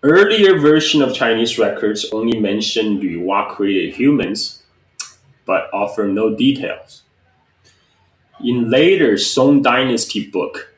Earlier 0.02 0.58
version 0.58 1.02
of 1.02 1.12
Chinese 1.12 1.58
records 1.58 2.06
only 2.10 2.40
mention 2.40 3.00
Lü 3.00 3.22
Wá 3.22 3.50
created 3.50 3.94
humans, 3.94 4.62
but 5.44 5.68
offer 5.74 6.08
no 6.08 6.34
details. 6.34 7.02
In 8.42 8.70
later 8.70 9.18
Song 9.18 9.60
Dynasty 9.60 10.30
book, 10.30 10.72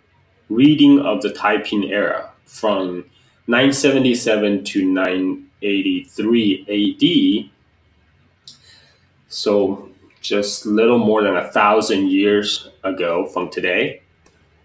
Reading 0.49 0.99
of 0.99 1.23
the 1.23 1.33
Taiping 1.33 1.93
Era 1.93 2.33
from 2.47 3.05
977 3.47 4.65
to 4.65 4.85
983 4.87 7.47
AD, 7.47 8.53
so 9.29 9.89
just 10.21 10.67
little 10.67 10.99
more 10.99 11.23
than 11.23 11.37
a 11.37 11.49
thousand 11.53 12.11
years 12.11 12.71
ago 12.83 13.27
from 13.27 13.51
today, 13.51 14.03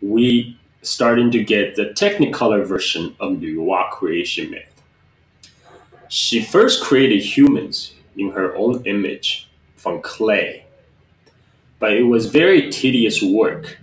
we 0.02 0.58
starting 0.88 1.32
to 1.32 1.44
get 1.44 1.76
the 1.76 1.86
technicolor 1.86 2.66
version 2.66 3.16
of 3.20 3.40
the 3.42 3.56
Nuwa 3.56 3.90
creation 3.92 4.52
myth. 4.52 4.82
She 6.08 6.42
first 6.42 6.84
created 6.84 7.22
humans 7.22 7.94
in 8.16 8.32
her 8.32 8.56
own 8.56 8.86
image 8.86 9.50
from 9.76 10.02
clay, 10.02 10.66
but 11.80 11.94
it 11.94 12.04
was 12.04 12.28
very 12.28 12.72
tedious 12.72 13.22
work. 13.22 13.78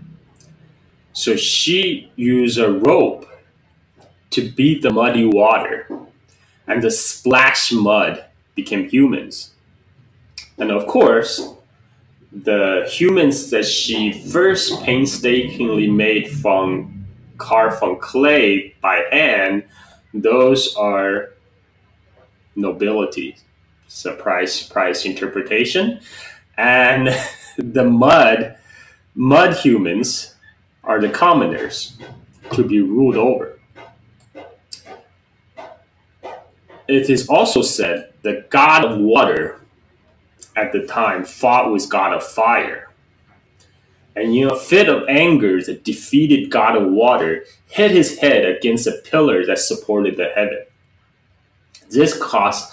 So 1.13 1.37
she 1.37 2.11
used 2.17 2.59
a 2.59 2.73
rope 2.73 3.29
to 4.31 4.51
beat 4.51 4.83
the 4.83 4.91
muddy 4.91 5.27
water, 5.27 5.89
and 6.67 6.83
the 6.83 6.91
splash 6.91 7.71
mud 7.73 8.25
became 8.55 8.89
humans. 8.89 9.53
And 10.59 10.71
of 10.71 10.87
course, 10.87 11.55
the 12.33 12.89
humans 12.91 13.51
that 13.51 13.65
she 13.65 14.13
first 14.13 14.83
painstakingly 14.83 15.89
made 15.89 16.31
from 16.31 16.94
carved 17.45 17.79
from 17.79 17.99
clay 17.99 18.75
by 18.81 19.05
hand, 19.13 19.65
those 20.15 20.75
are 20.77 21.31
nobility. 22.57 23.37
Surprise, 23.87 24.55
surprise 24.55 25.05
interpretation. 25.05 26.01
And 26.57 27.09
the 27.59 27.85
mud, 27.85 28.57
mud 29.15 29.55
humans 29.57 30.35
are 30.83 31.01
the 31.01 31.11
commoners 31.11 31.99
to 32.53 32.65
be 32.65 32.81
ruled 32.81 33.17
over. 33.17 33.59
It 36.89 37.09
is 37.11 37.29
also 37.29 37.63
said 37.63 38.13
the 38.23 38.47
god 38.51 38.85
of 38.85 38.99
water 38.99 39.61
at 40.57 40.73
the 40.73 40.87
time 40.87 41.25
fought 41.25 41.73
with 41.73 41.89
God 41.89 42.13
of 42.13 42.23
fire. 42.23 42.89
And 44.17 44.35
in 44.35 44.49
a 44.49 44.57
fit 44.57 44.89
of 44.89 45.09
anger, 45.09 45.63
the 45.63 45.75
defeated 45.75 46.51
God 46.51 46.77
of 46.77 46.91
water 46.91 47.45
hit 47.67 47.91
his 47.91 48.19
head 48.19 48.45
against 48.45 48.87
a 48.87 49.01
pillar 49.05 49.45
that 49.47 49.59
supported 49.59 50.17
the 50.17 50.29
heaven. 50.35 50.65
This 51.91 52.17
caused 52.17 52.73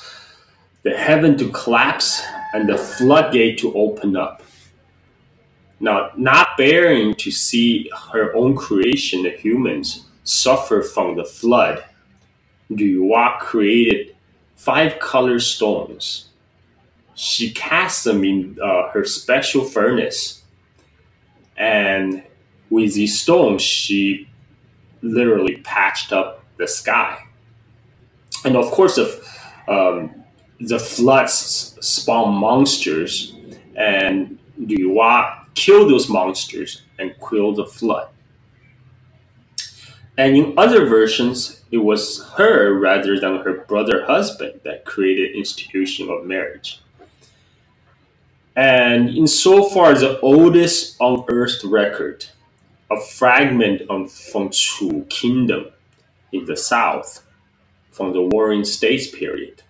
the 0.83 0.97
heaven 0.97 1.37
to 1.37 1.49
collapse 1.49 2.23
and 2.53 2.69
the 2.69 2.77
floodgate 2.77 3.59
to 3.59 3.73
open 3.73 4.15
up. 4.15 4.43
Now, 5.79 6.11
not 6.15 6.57
bearing 6.57 7.15
to 7.15 7.31
see 7.31 7.89
her 8.13 8.35
own 8.35 8.55
creation, 8.55 9.23
the 9.23 9.31
humans, 9.31 10.05
suffer 10.23 10.83
from 10.83 11.15
the 11.15 11.25
flood, 11.25 11.83
Nuwa 12.69 13.39
created 13.39 14.15
five 14.55 14.99
color 14.99 15.39
stones 15.39 16.29
she 17.15 17.51
cast 17.51 18.03
them 18.03 18.23
in 18.23 18.57
uh, 18.63 18.89
her 18.89 19.05
special 19.05 19.63
furnace. 19.63 20.40
And 21.61 22.23
with 22.71 22.95
these 22.95 23.21
stones, 23.21 23.61
she 23.61 24.27
literally 25.03 25.57
patched 25.57 26.11
up 26.11 26.43
the 26.57 26.67
sky. 26.67 27.23
And 28.43 28.55
of 28.57 28.71
course, 28.71 28.95
the, 28.95 29.23
um, 29.67 30.23
the 30.59 30.79
floods 30.79 31.77
spawn 31.79 32.33
monsters, 32.33 33.35
and 33.75 34.39
Nuwa 34.59 35.45
killed 35.53 35.91
those 35.91 36.09
monsters 36.09 36.81
and 36.97 37.15
quelled 37.19 37.57
the 37.57 37.67
flood. 37.67 38.09
And 40.17 40.35
in 40.35 40.55
other 40.57 40.85
versions, 40.85 41.61
it 41.69 41.77
was 41.77 42.27
her 42.37 42.73
rather 42.73 43.19
than 43.19 43.37
her 43.37 43.65
brother 43.67 44.05
husband 44.05 44.61
that 44.63 44.85
created 44.85 45.35
institution 45.35 46.09
of 46.09 46.25
marriage. 46.25 46.81
And 48.55 49.09
insofar 49.09 49.91
as 49.91 50.01
the 50.01 50.19
oldest 50.19 50.97
unearthed 50.99 51.63
record, 51.63 52.25
a 52.89 52.99
fragment 52.99 53.83
of 53.89 54.11
Chu 54.51 55.05
Kingdom 55.09 55.67
in 56.33 56.45
the 56.45 56.57
south, 56.57 57.25
from 57.91 58.13
the 58.13 58.21
Warring 58.21 58.65
States 58.65 59.07
period. 59.07 59.63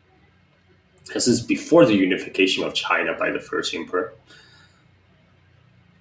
This 1.13 1.27
is 1.27 1.41
before 1.41 1.85
the 1.85 1.95
unification 1.95 2.63
of 2.63 2.73
China 2.73 3.15
by 3.17 3.31
the 3.31 3.39
first 3.39 3.73
emperor. 3.75 4.13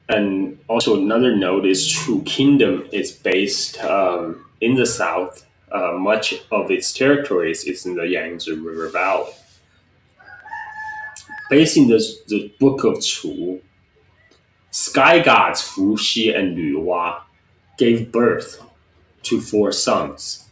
And 0.08 0.58
also 0.68 1.00
another 1.00 1.36
note 1.36 1.66
is 1.66 1.86
Chu 1.86 2.22
Kingdom 2.22 2.88
is 2.92 3.12
based 3.12 3.78
um, 3.84 4.46
in 4.60 4.74
the 4.74 4.86
south. 4.86 5.46
Uh, 5.70 5.92
much 5.92 6.34
of 6.50 6.70
its 6.70 6.92
territories 6.92 7.64
is 7.64 7.86
in 7.86 7.94
the 7.94 8.06
Yangtze 8.06 8.50
River 8.52 8.88
Valley 8.88 9.32
based 11.50 11.76
in 11.76 11.88
the, 11.88 12.00
the 12.28 12.54
book 12.60 12.84
of 12.84 13.02
Chu, 13.02 13.60
sky 14.70 15.18
gods 15.18 15.60
Fu 15.60 15.96
Xi 15.98 16.32
and 16.32 16.56
Lü 16.56 16.76
Nuwa 16.76 17.22
gave 17.76 18.12
birth 18.12 18.62
to 19.24 19.40
four 19.40 19.72
sons, 19.72 20.48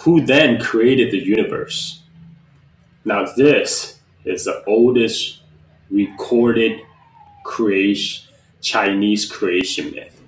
who 0.00 0.20
then 0.20 0.60
created 0.60 1.10
the 1.10 1.18
universe. 1.18 2.02
Now, 3.04 3.24
this 3.36 3.98
is 4.24 4.44
the 4.44 4.62
oldest 4.66 5.40
recorded 5.90 6.80
creation, 7.44 8.28
Chinese 8.60 9.30
creation 9.30 9.92
myth. 9.92 10.20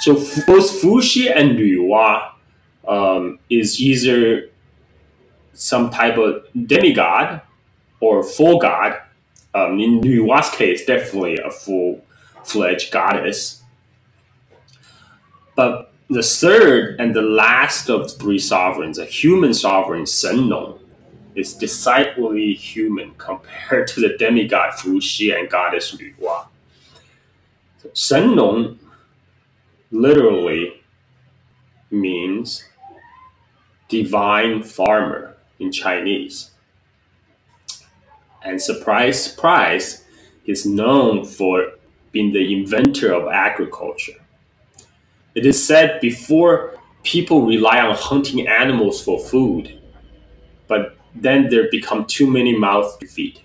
So 0.00 0.14
both 0.46 0.70
Fu 0.80 1.00
Xi 1.00 1.30
and 1.30 1.58
Nuwa 1.58 2.32
um, 2.86 3.38
is 3.48 3.80
either 3.80 4.50
some 5.58 5.90
type 5.90 6.16
of 6.16 6.46
demigod 6.66 7.40
or 8.00 8.22
full 8.22 8.58
god. 8.58 9.00
Um, 9.54 9.80
in 9.80 10.00
Nuwa's 10.00 10.50
case, 10.50 10.84
definitely 10.84 11.38
a 11.38 11.50
full 11.50 12.04
fledged 12.44 12.92
goddess. 12.92 13.62
But 15.56 15.92
the 16.08 16.22
third 16.22 17.00
and 17.00 17.14
the 17.14 17.22
last 17.22 17.90
of 17.90 18.16
three 18.16 18.38
sovereigns, 18.38 18.98
a 18.98 19.04
human 19.04 19.52
sovereign, 19.52 20.06
Nong, 20.24 20.78
is 21.34 21.54
decidedly 21.54 22.54
human 22.54 23.12
compared 23.18 23.88
to 23.88 24.00
the 24.00 24.16
demigod 24.16 24.74
Fu 24.74 25.00
Xi 25.00 25.32
and 25.32 25.50
goddess 25.50 25.94
Nuwa. 25.96 26.46
So 27.92 28.34
Nong 28.34 28.78
literally 29.90 30.82
means 31.90 32.64
divine 33.88 34.62
farmer 34.62 35.37
in 35.58 35.72
Chinese. 35.72 36.50
And 38.42 38.60
surprise, 38.60 39.22
surprise, 39.22 40.04
he's 40.44 40.64
known 40.64 41.24
for 41.24 41.72
being 42.12 42.32
the 42.32 42.54
inventor 42.54 43.12
of 43.12 43.28
agriculture. 43.28 44.14
It 45.34 45.44
is 45.44 45.64
said 45.64 46.00
before 46.00 46.78
people 47.02 47.46
rely 47.46 47.80
on 47.80 47.94
hunting 47.94 48.46
animals 48.46 49.02
for 49.02 49.18
food, 49.18 49.80
but 50.66 50.96
then 51.14 51.48
there 51.48 51.70
become 51.70 52.04
too 52.06 52.30
many 52.30 52.56
mouths 52.56 52.96
to 52.98 53.06
feed. 53.06 53.40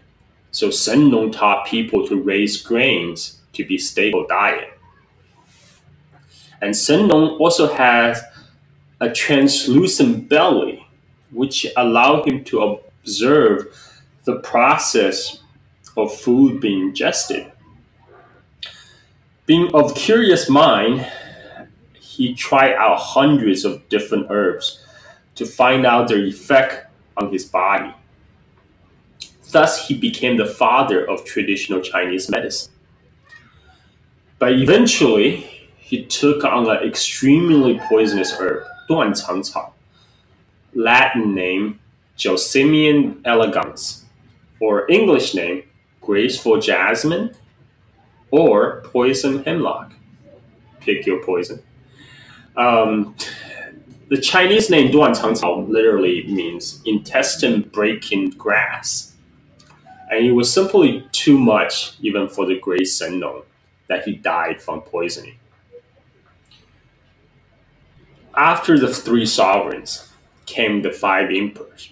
So 0.52 0.70
Shen 0.70 1.10
Nong 1.10 1.32
taught 1.32 1.66
people 1.66 2.08
to 2.08 2.22
raise 2.22 2.62
grains 2.62 3.42
to 3.54 3.66
be 3.66 3.78
stable 3.78 4.26
diet. 4.28 4.70
And 6.62 6.76
Shen 6.76 7.08
Nong 7.08 7.38
also 7.40 7.74
has 7.74 8.22
a 9.00 9.12
translucent 9.12 10.30
belly 10.30 10.83
which 11.34 11.66
allow 11.76 12.24
him 12.24 12.44
to 12.46 12.80
observe 13.04 13.68
the 14.24 14.36
process 14.40 15.40
of 15.98 16.16
food 16.16 16.62
being 16.62 16.90
ingested. 16.90 17.52
Being 19.46 19.74
of 19.74 19.96
curious 19.96 20.50
mind, 20.50 21.06
he 22.00 22.34
tried 22.34 22.74
out 22.74 22.98
hundreds 22.98 23.66
of 23.66 23.88
different 23.90 24.28
herbs 24.30 24.86
to 25.36 25.46
find 25.46 25.86
out 25.86 26.08
their 26.08 26.24
effect 26.24 26.88
on 27.18 27.32
his 27.32 27.46
body. 27.46 27.94
Thus, 29.52 29.88
he 29.88 29.96
became 29.96 30.38
the 30.38 30.46
father 30.46 31.08
of 31.08 31.26
traditional 31.26 31.82
Chinese 31.82 32.30
medicine. 32.30 32.72
But 34.40 34.54
eventually, 34.54 35.70
he 35.78 36.06
took 36.06 36.44
on 36.44 36.70
an 36.70 36.78
extremely 36.88 37.80
poisonous 37.90 38.34
herb, 38.40 38.64
Duan 38.90 39.14
Chang 39.14 39.42
Cao 39.42 39.73
Latin 40.76 41.34
name 41.34 41.80
Gelsemium 42.18 43.22
elegans, 43.26 44.06
or 44.60 44.90
English 44.90 45.34
name 45.34 45.64
graceful 46.02 46.60
jasmine, 46.60 47.34
or 48.32 48.82
poison 48.86 49.44
hemlock. 49.44 49.94
Pick 50.80 51.06
your 51.06 51.24
poison. 51.24 51.62
Um, 52.56 53.16
the 54.10 54.18
Chinese 54.18 54.70
name 54.70 54.92
Duan 54.92 55.16
Duanchangcao 55.16 55.70
literally 55.70 56.28
means 56.28 56.82
intestine 56.86 57.62
breaking 57.62 58.32
grass. 58.32 59.16
And 60.12 60.26
it 60.26 60.34
was 60.34 60.54
simply 60.54 61.08
too 61.12 61.40
much 61.40 61.96
even 62.02 62.28
for 62.28 62.46
the 62.46 62.60
great 62.60 62.86
Shen 62.86 63.20
Nong 63.20 63.44
that 63.88 64.06
he 64.06 64.14
died 64.14 64.62
from 64.62 64.82
poisoning. 64.82 65.38
After 68.36 68.78
the 68.78 68.94
three 68.94 69.26
sovereigns, 69.26 70.13
came 70.46 70.82
the 70.82 70.92
five 70.92 71.30
emperors. 71.32 71.92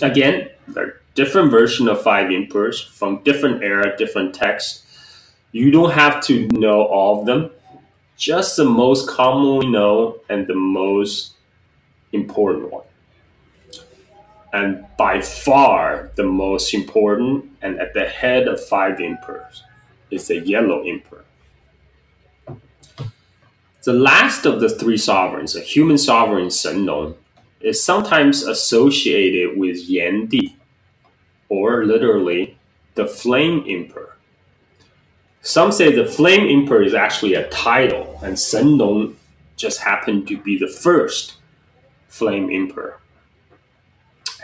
Again, 0.00 0.50
they're 0.68 1.00
different 1.14 1.50
version 1.50 1.88
of 1.88 2.02
five 2.02 2.30
emperors 2.30 2.80
from 2.80 3.22
different 3.24 3.62
era, 3.62 3.96
different 3.96 4.34
texts. 4.34 4.84
You 5.52 5.70
don't 5.70 5.92
have 5.92 6.22
to 6.24 6.46
know 6.48 6.84
all 6.84 7.20
of 7.20 7.26
them, 7.26 7.50
just 8.16 8.56
the 8.56 8.64
most 8.64 9.08
commonly 9.08 9.68
known 9.68 10.18
and 10.28 10.46
the 10.46 10.54
most 10.54 11.34
important 12.12 12.70
one. 12.70 12.84
And 14.52 14.86
by 14.96 15.20
far 15.20 16.10
the 16.16 16.24
most 16.24 16.72
important 16.72 17.50
and 17.60 17.78
at 17.78 17.92
the 17.94 18.06
head 18.06 18.48
of 18.48 18.64
five 18.64 19.00
emperors 19.00 19.64
is 20.10 20.28
the 20.28 20.38
yellow 20.40 20.82
emperor. 20.82 21.25
The 23.86 23.92
last 23.92 24.46
of 24.46 24.58
the 24.58 24.68
three 24.68 24.96
sovereigns, 24.96 25.54
a 25.54 25.60
human 25.60 25.96
sovereign 25.96 26.50
Shen 26.50 26.84
Nong, 26.84 27.14
is 27.60 27.84
sometimes 27.84 28.42
associated 28.42 29.56
with 29.56 29.76
Yan 29.88 30.26
Di, 30.26 30.56
or 31.48 31.84
literally 31.84 32.58
the 32.96 33.06
Flame 33.06 33.64
Emperor. 33.68 34.16
Some 35.40 35.70
say 35.70 35.92
the 35.92 36.04
Flame 36.04 36.48
Emperor 36.48 36.82
is 36.82 36.94
actually 36.94 37.34
a 37.34 37.48
title, 37.50 38.18
and 38.24 38.36
Shen 38.36 38.76
Nong 38.76 39.14
just 39.54 39.82
happened 39.82 40.26
to 40.26 40.36
be 40.36 40.58
the 40.58 40.66
first 40.66 41.36
Flame 42.08 42.50
Emperor. 42.50 42.98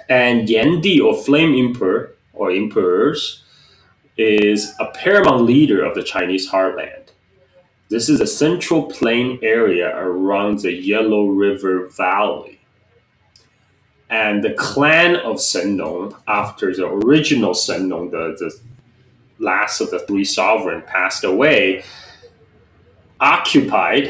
And 0.09 0.49
Yan 0.49 0.81
Di, 0.81 1.01
or 1.01 1.21
Flame 1.21 1.57
Emperor, 1.57 2.15
or 2.33 2.53
emperors, 2.53 3.43
is 4.17 4.73
a 4.79 4.87
paramount 4.93 5.43
leader 5.43 5.83
of 5.85 5.97
the 5.97 6.05
Chinese 6.05 6.49
heartland. 6.49 7.09
This 7.93 8.09
is 8.09 8.23
a 8.23 8.27
central 8.27 8.85
plain 8.85 9.39
area 9.43 9.95
around 9.95 10.61
the 10.61 10.73
Yellow 10.73 11.27
River 11.27 11.89
Valley. 11.89 12.59
And 14.09 14.43
the 14.43 14.55
clan 14.55 15.17
of 15.17 15.43
Shen 15.43 15.77
Nong, 15.77 16.17
after 16.27 16.75
the 16.75 16.87
original 16.87 17.53
Shen 17.53 17.91
Nong, 17.91 18.11
the, 18.11 18.35
the 18.39 18.59
last 19.39 19.83
of 19.83 19.91
the 19.91 19.99
three 19.99 20.25
sovereigns, 20.25 20.85
passed 20.87 21.23
away, 21.23 21.85
occupied 23.21 24.05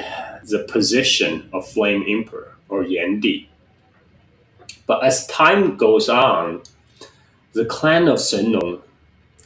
the 0.45 0.61
position 0.71 1.51
of 1.53 1.68
Flame 1.68 2.05
Emperor 2.07 2.55
or 2.68 2.85
Yan 2.85 3.18
Di. 3.18 3.51
But 4.87 5.03
as 5.03 5.27
time 5.27 5.77
goes 5.77 6.09
on, 6.09 6.62
the 7.53 7.64
clan 7.64 8.07
of 8.07 8.23
Shen 8.23 8.53
Nong, 8.53 8.81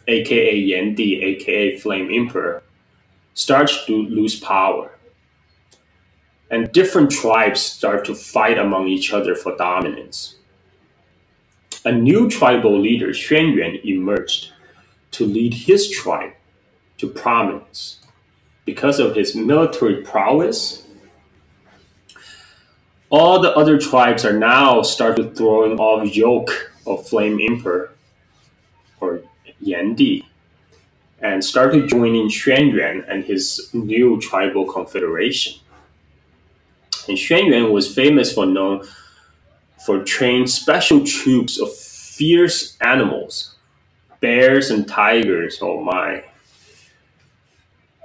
aka 0.06 0.54
Yan 0.54 0.94
Di, 0.94 1.22
aka 1.22 1.78
Flame 1.78 2.10
Emperor, 2.12 2.62
starts 3.36 3.84
to 3.84 3.94
lose 3.94 4.40
power. 4.40 4.90
And 6.50 6.72
different 6.72 7.10
tribes 7.10 7.60
start 7.60 8.04
to 8.06 8.14
fight 8.14 8.58
among 8.58 8.88
each 8.88 9.12
other 9.12 9.34
for 9.34 9.56
dominance. 9.56 10.36
A 11.84 11.92
new 11.92 12.28
tribal 12.28 12.80
leader, 12.80 13.08
Xuan 13.08 13.54
Yuan, 13.54 13.78
emerged 13.84 14.52
to 15.12 15.26
lead 15.26 15.54
his 15.54 15.88
tribe 15.90 16.32
to 16.98 17.08
prominence 17.08 18.00
because 18.64 18.98
of 18.98 19.14
his 19.14 19.36
military 19.36 20.02
prowess 20.02 20.82
all 23.08 23.40
the 23.40 23.54
other 23.54 23.78
tribes 23.78 24.24
are 24.24 24.36
now 24.36 24.82
started 24.82 25.36
throwing 25.36 25.78
off 25.78 26.14
yoke 26.16 26.72
of 26.86 27.08
Flame 27.08 27.38
Emperor 27.40 27.92
or 29.00 29.20
Yan 29.60 29.94
Di 29.94 30.26
and 31.20 31.44
started 31.44 31.88
joining 31.88 32.28
Xuan 32.28 32.72
Yuan 32.72 33.04
and 33.08 33.24
his 33.24 33.70
new 33.72 34.20
tribal 34.20 34.66
confederation. 34.66 35.54
And 37.08 37.16
Xuan 37.16 37.46
Yuan 37.46 37.72
was 37.72 37.92
famous 37.92 38.32
for 38.32 38.46
known 38.46 38.86
for 39.84 40.02
training 40.02 40.48
special 40.48 41.04
troops 41.04 41.60
of 41.60 41.74
fierce 41.74 42.76
animals, 42.80 43.54
bears 44.20 44.70
and 44.70 44.86
tigers. 44.88 45.58
Oh 45.62 45.80
my. 45.82 46.24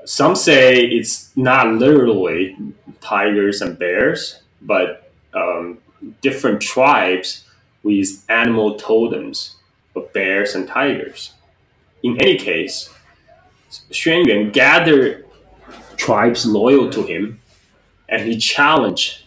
Some 0.06 0.36
say 0.36 0.86
it's 0.86 1.36
not 1.36 1.74
literally 1.74 2.58
tigers 3.02 3.62
and 3.62 3.78
bears, 3.78 4.42
but 4.62 5.12
um, 5.34 5.80
different 6.22 6.62
tribes 6.62 7.46
with 7.84 8.24
animal 8.30 8.76
totems 8.78 9.56
of 9.96 10.12
bears 10.14 10.56
and 10.56 10.68
tigers. 10.68 11.34
In 12.04 12.20
any 12.22 12.38
case, 12.38 12.90
Xuan 13.72 14.26
Yuan 14.26 14.52
gathered 14.52 15.26
tribes 15.96 16.46
loyal 16.46 16.90
to 16.90 17.04
him 17.04 17.42
and 18.10 18.28
he 18.28 18.38
challenged 18.38 19.24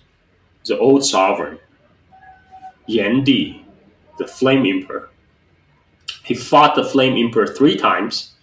the 0.66 0.78
old 0.78 1.04
sovereign, 1.04 1.59
Yan 2.87 3.24
Di, 3.24 3.64
the 4.18 4.26
Flame 4.26 4.66
Emperor. 4.66 5.09
He 6.22 6.35
fought 6.35 6.74
the 6.74 6.85
Flame 6.85 7.16
Emperor 7.16 7.46
three 7.46 7.76
times 7.76 8.35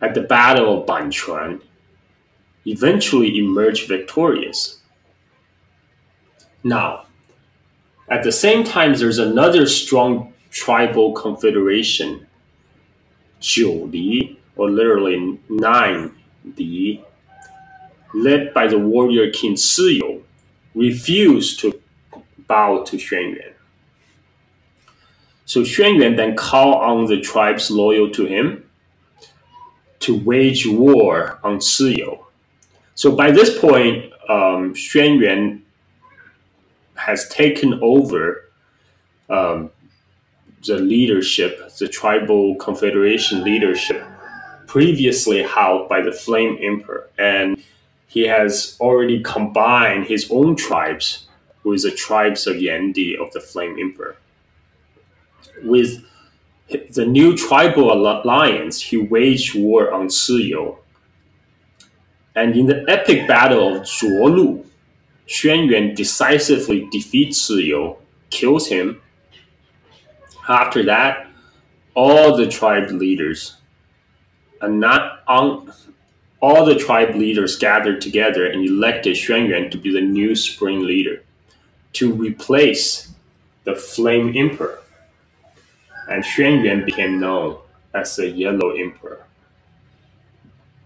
at 0.00 0.14
the 0.14 0.20
Battle 0.20 0.80
of 0.80 0.86
Banquan, 0.86 1.62
eventually 2.66 3.38
emerged 3.38 3.88
victorious. 3.88 4.80
Now, 6.62 7.06
at 8.08 8.22
the 8.22 8.32
same 8.32 8.64
time, 8.64 8.94
there's 8.94 9.18
another 9.18 9.66
strong 9.66 10.34
tribal 10.50 11.12
confederation, 11.12 12.26
Jiu 13.40 13.86
Li, 13.86 14.38
or 14.56 14.70
literally 14.70 15.38
nine 15.48 16.14
Li, 16.56 17.04
led 18.14 18.54
by 18.54 18.66
the 18.66 18.78
warrior 18.78 19.30
King 19.30 19.54
Chiyou, 19.54 20.22
refused 20.74 21.60
to 21.60 21.80
bow 22.46 22.82
to 22.84 22.96
Xuan 22.96 23.34
Yuan. 23.34 23.54
So 25.44 25.62
Xuan 25.62 25.96
Yuan 25.98 26.16
then 26.16 26.36
called 26.36 26.82
on 26.82 27.06
the 27.06 27.20
tribes 27.20 27.70
loyal 27.70 28.10
to 28.10 28.26
him 28.26 28.64
to 30.00 30.18
wage 30.18 30.66
war 30.66 31.38
on 31.42 31.58
Chiyou. 31.58 32.24
So 32.94 33.14
by 33.14 33.30
this 33.30 33.58
point, 33.58 34.12
um, 34.28 34.74
Xuan 34.74 35.20
Yuan 35.20 35.62
has 36.94 37.28
taken 37.28 37.78
over 37.82 38.50
um, 39.28 39.70
the 40.66 40.78
leadership, 40.78 41.72
the 41.78 41.88
tribal 41.88 42.56
confederation 42.56 43.44
leadership, 43.44 44.04
previously 44.76 45.42
held 45.42 45.88
by 45.88 46.02
the 46.02 46.12
Flame 46.12 46.58
Emperor. 46.60 47.08
And 47.16 47.64
he 48.08 48.26
has 48.26 48.76
already 48.78 49.22
combined 49.22 50.04
his 50.04 50.28
own 50.30 50.54
tribes 50.54 51.28
with 51.64 51.84
the 51.84 51.90
tribes 51.90 52.46
of 52.46 52.60
Yan 52.60 52.92
Di 52.92 53.16
of 53.16 53.32
the 53.32 53.40
Flame 53.40 53.78
Emperor. 53.80 54.16
With 55.62 56.04
the 56.90 57.06
new 57.06 57.34
tribal 57.38 57.90
alliance, 57.90 58.82
he 58.82 58.98
waged 58.98 59.58
war 59.58 59.90
on 59.94 60.08
Chiyou. 60.08 60.76
And 62.34 62.54
in 62.54 62.66
the 62.66 62.84
epic 62.86 63.26
battle 63.26 63.76
of 63.76 63.82
Zhuolu, 63.84 64.62
Xuan 65.26 65.70
Yuan 65.70 65.94
decisively 65.94 66.86
defeats 66.92 67.48
Chiyou, 67.48 67.96
kills 68.28 68.68
him. 68.68 69.00
After 70.46 70.82
that, 70.82 71.28
all 71.94 72.36
the 72.36 72.46
tribe 72.46 72.90
leaders 72.90 73.56
and 74.60 74.80
not 74.80 75.22
on 75.26 75.72
all 76.40 76.64
the 76.64 76.74
tribe 76.74 77.14
leaders 77.14 77.56
gathered 77.56 78.00
together 78.00 78.46
and 78.46 78.64
elected 78.64 79.16
Xuan 79.16 79.48
Yuan 79.48 79.70
to 79.70 79.78
be 79.78 79.92
the 79.92 80.00
new 80.00 80.36
spring 80.36 80.84
leader 80.84 81.22
to 81.94 82.12
replace 82.12 83.12
the 83.64 83.74
Flame 83.74 84.32
Emperor. 84.36 84.80
And 86.08 86.22
Xuan 86.22 86.62
Yuan 86.62 86.84
became 86.84 87.18
known 87.18 87.58
as 87.94 88.16
the 88.16 88.28
Yellow 88.28 88.70
Emperor. 88.70 89.24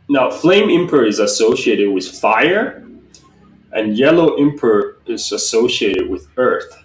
Now, 0.08 0.30
Flame 0.30 0.70
Emperor 0.70 1.04
is 1.04 1.18
associated 1.18 1.90
with 1.90 2.06
fire 2.08 2.80
and 3.72 3.96
yellow 3.96 4.36
emperor 4.36 4.96
is 5.06 5.32
associated 5.32 6.08
with 6.08 6.28
earth 6.36 6.84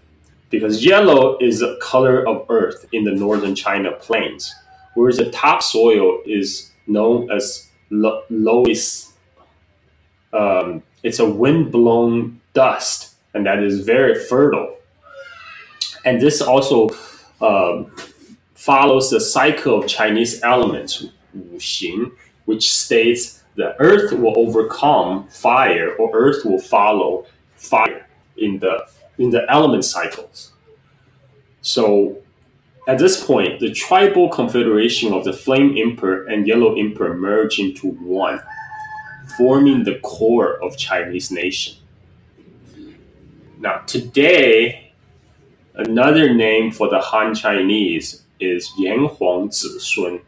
because 0.49 0.85
yellow 0.85 1.37
is 1.39 1.59
the 1.59 1.77
color 1.81 2.27
of 2.27 2.45
earth 2.49 2.85
in 2.91 3.03
the 3.03 3.11
northern 3.11 3.55
China 3.55 3.91
plains, 3.93 4.53
whereas 4.93 5.17
the 5.17 5.31
topsoil 5.31 6.19
is 6.25 6.71
known 6.87 7.31
as 7.31 7.69
loess. 7.89 9.13
Um, 10.33 10.83
it's 11.03 11.19
a 11.19 11.29
wind-blown 11.29 12.41
dust, 12.53 13.15
and 13.33 13.45
that 13.45 13.63
is 13.63 13.81
very 13.81 14.15
fertile. 14.25 14.77
And 16.03 16.21
this 16.21 16.41
also 16.41 16.89
um, 17.41 17.91
follows 18.53 19.09
the 19.09 19.19
cycle 19.19 19.79
of 19.79 19.87
Chinese 19.87 20.41
elements, 20.43 21.07
Wu 21.33 21.57
Xing, 21.57 22.11
which 22.45 22.73
states 22.73 23.43
the 23.55 23.79
earth 23.81 24.11
will 24.11 24.37
overcome 24.37 25.27
fire 25.29 25.95
or 25.95 26.09
earth 26.13 26.45
will 26.45 26.59
follow 26.59 27.25
fire 27.55 28.07
in 28.37 28.59
the 28.59 28.85
in 29.17 29.29
the 29.29 29.49
element 29.49 29.85
cycles 29.85 30.51
so 31.61 32.17
at 32.87 32.97
this 32.97 33.23
point 33.23 33.59
the 33.59 33.71
tribal 33.71 34.29
confederation 34.29 35.13
of 35.13 35.23
the 35.23 35.33
flame 35.33 35.75
emperor 35.77 36.25
and 36.25 36.47
yellow 36.47 36.75
emperor 36.77 37.15
merge 37.15 37.59
into 37.59 37.91
one 37.91 38.41
forming 39.37 39.83
the 39.83 39.99
core 39.99 40.63
of 40.63 40.77
chinese 40.77 41.31
nation 41.31 41.75
now 43.59 43.77
today 43.87 44.91
another 45.75 46.33
name 46.33 46.71
for 46.71 46.89
the 46.89 46.99
han 46.99 47.33
chinese 47.33 48.25
is 48.39 48.71
Yan 48.77 49.05
Huang 49.05 49.49
Zisun, 49.49 50.21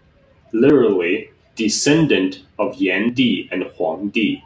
literally 0.52 1.30
descendant 1.56 2.44
of 2.60 2.76
Yan 2.76 3.14
Di 3.14 3.50
and 3.52 3.64
Huang 3.64 4.10
Di, 4.10 4.44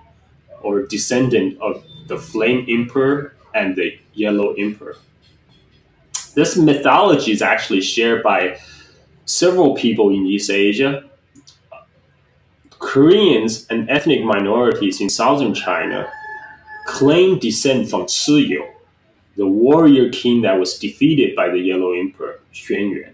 or 0.62 0.84
descendant 0.84 1.60
of 1.62 1.84
the 2.08 2.17
Flame 2.17 2.65
Emperor 2.67 3.34
and 3.54 3.76
the 3.76 4.00
Yellow 4.13 4.54
Emperor. 4.54 4.95
This 6.34 6.56
mythology 6.56 7.32
is 7.32 7.41
actually 7.41 7.82
shared 7.82 8.24
by 8.24 8.58
several 9.26 9.76
people 9.76 10.10
in 10.10 10.26
East 10.26 10.50
Asia. 10.50 11.04
Koreans 12.80 13.67
and 13.70 13.89
ethnic 13.89 14.24
minorities 14.24 15.02
in 15.02 15.10
southern 15.10 15.54
China 15.54 16.12
claim 16.88 17.38
descent 17.38 17.89
from 17.89 18.04
Chiyou, 18.04 18.67
the 19.36 19.48
warrior 19.48 20.10
king 20.10 20.41
that 20.41 20.58
was 20.60 20.80
defeated 20.80 21.36
by 21.36 21.50
the 21.50 21.60
Yellow 21.60 21.94
Emperor, 21.94 22.39
Xuan 22.54 22.91
Yuan. 22.96 23.13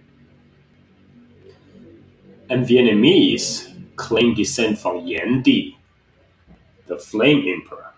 And 2.49 2.65
Vietnamese 2.65 3.73
claim 3.97 4.33
descent 4.33 4.79
from 4.79 5.05
Yan 5.05 5.41
Di, 5.41 5.77
the 6.85 6.97
Flame 6.97 7.45
Emperor. 7.47 7.93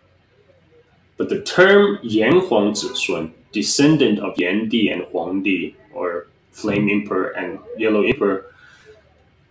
But 1.18 1.30
the 1.30 1.42
term 1.42 2.00
Yan 2.02 2.40
Huang 2.40 2.74
descendant 3.52 4.20
of 4.20 4.38
Yan 4.38 4.70
Di 4.70 4.90
and 4.90 5.04
Huang 5.04 5.44
Di, 5.44 5.76
or 5.94 6.28
Flame 6.52 6.90
Emperor 6.90 7.30
and 7.30 7.60
Yellow 7.78 8.04
Emperor, 8.04 8.46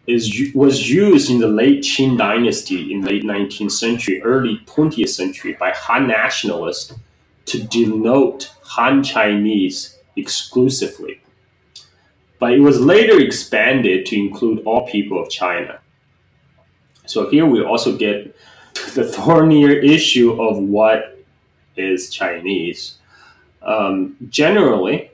is, 0.06 0.50
was 0.54 0.90
used 0.90 1.30
in 1.30 1.38
the 1.38 1.48
late 1.48 1.82
Qing 1.82 2.16
dynasty 2.16 2.92
in 2.92 3.02
late 3.02 3.24
19th 3.24 3.72
century, 3.72 4.22
early 4.22 4.60
20th 4.66 5.10
century 5.10 5.56
by 5.58 5.70
Han 5.70 6.06
nationalists 6.06 6.94
to 7.46 7.62
denote 7.62 8.50
Han 8.62 9.02
Chinese 9.02 9.98
exclusively. 10.16 11.20
But 12.38 12.52
it 12.52 12.60
was 12.60 12.80
later 12.80 13.20
expanded 13.20 14.06
to 14.06 14.16
include 14.16 14.62
all 14.64 14.86
people 14.86 15.20
of 15.20 15.28
China. 15.28 15.80
So 17.04 17.28
here 17.28 17.46
we 17.46 17.62
also 17.62 17.96
get 17.96 18.36
the 18.94 19.04
thornier 19.04 19.72
issue 19.72 20.40
of 20.40 20.58
what 20.58 21.18
is 21.76 22.10
Chinese. 22.10 22.97
Um, 23.68 24.16
generally, 24.30 25.10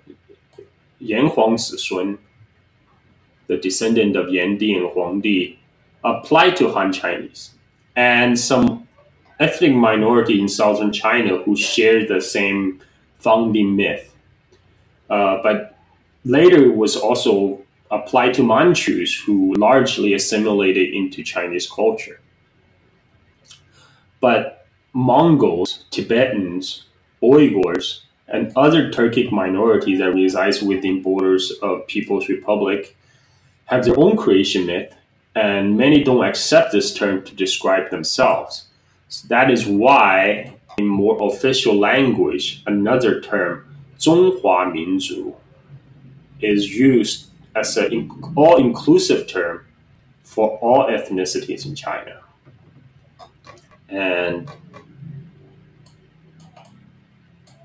Yan 1.00 1.26
Huang 1.26 1.56
Zisun 1.56 2.18
the 3.46 3.56
descendant 3.56 4.16
of 4.16 4.30
Yan 4.30 4.56
Di 4.56 4.74
and 4.74 4.90
Huang 4.90 5.20
Di, 5.20 5.58
applied 6.02 6.56
to 6.56 6.70
Han 6.70 6.92
Chinese. 6.92 7.54
And 7.96 8.38
some 8.38 8.88
ethnic 9.38 9.74
minority 9.74 10.40
in 10.40 10.48
southern 10.48 10.92
China 10.92 11.38
who 11.42 11.56
shared 11.56 12.08
the 12.08 12.20
same 12.20 12.80
founding 13.18 13.76
myth. 13.76 14.14
Uh, 15.10 15.42
but 15.42 15.78
later 16.24 16.64
it 16.64 16.76
was 16.76 16.96
also 16.96 17.60
applied 17.90 18.34
to 18.34 18.42
Manchus 18.42 19.14
who 19.14 19.54
largely 19.54 20.14
assimilated 20.14 20.92
into 20.94 21.22
Chinese 21.22 21.70
culture. 21.70 22.20
But 24.20 24.66
Mongols, 24.92 25.84
Tibetans, 25.90 26.84
Uyghurs, 27.22 28.00
and 28.28 28.52
other 28.56 28.90
Turkic 28.90 29.30
minorities 29.30 29.98
that 29.98 30.14
resides 30.14 30.62
within 30.62 31.02
borders 31.02 31.52
of 31.62 31.86
People's 31.86 32.28
Republic 32.28 32.96
have 33.66 33.84
their 33.84 33.98
own 33.98 34.16
creation 34.16 34.66
myth, 34.66 34.94
and 35.34 35.76
many 35.76 36.04
don't 36.04 36.24
accept 36.24 36.72
this 36.72 36.92
term 36.94 37.22
to 37.24 37.34
describe 37.34 37.90
themselves. 37.90 38.66
So 39.08 39.28
that 39.28 39.50
is 39.50 39.66
why, 39.66 40.54
in 40.78 40.86
more 40.86 41.16
official 41.28 41.74
language, 41.78 42.62
another 42.66 43.20
term, 43.20 43.66
Zhonghua 43.98 44.72
Minzu, 44.72 45.34
is 46.40 46.76
used 46.76 47.28
as 47.54 47.76
an 47.76 48.10
all 48.36 48.56
inclusive 48.56 49.28
term 49.28 49.64
for 50.24 50.58
all 50.58 50.88
ethnicities 50.88 51.64
in 51.64 51.74
China. 51.74 52.20
And 53.88 54.50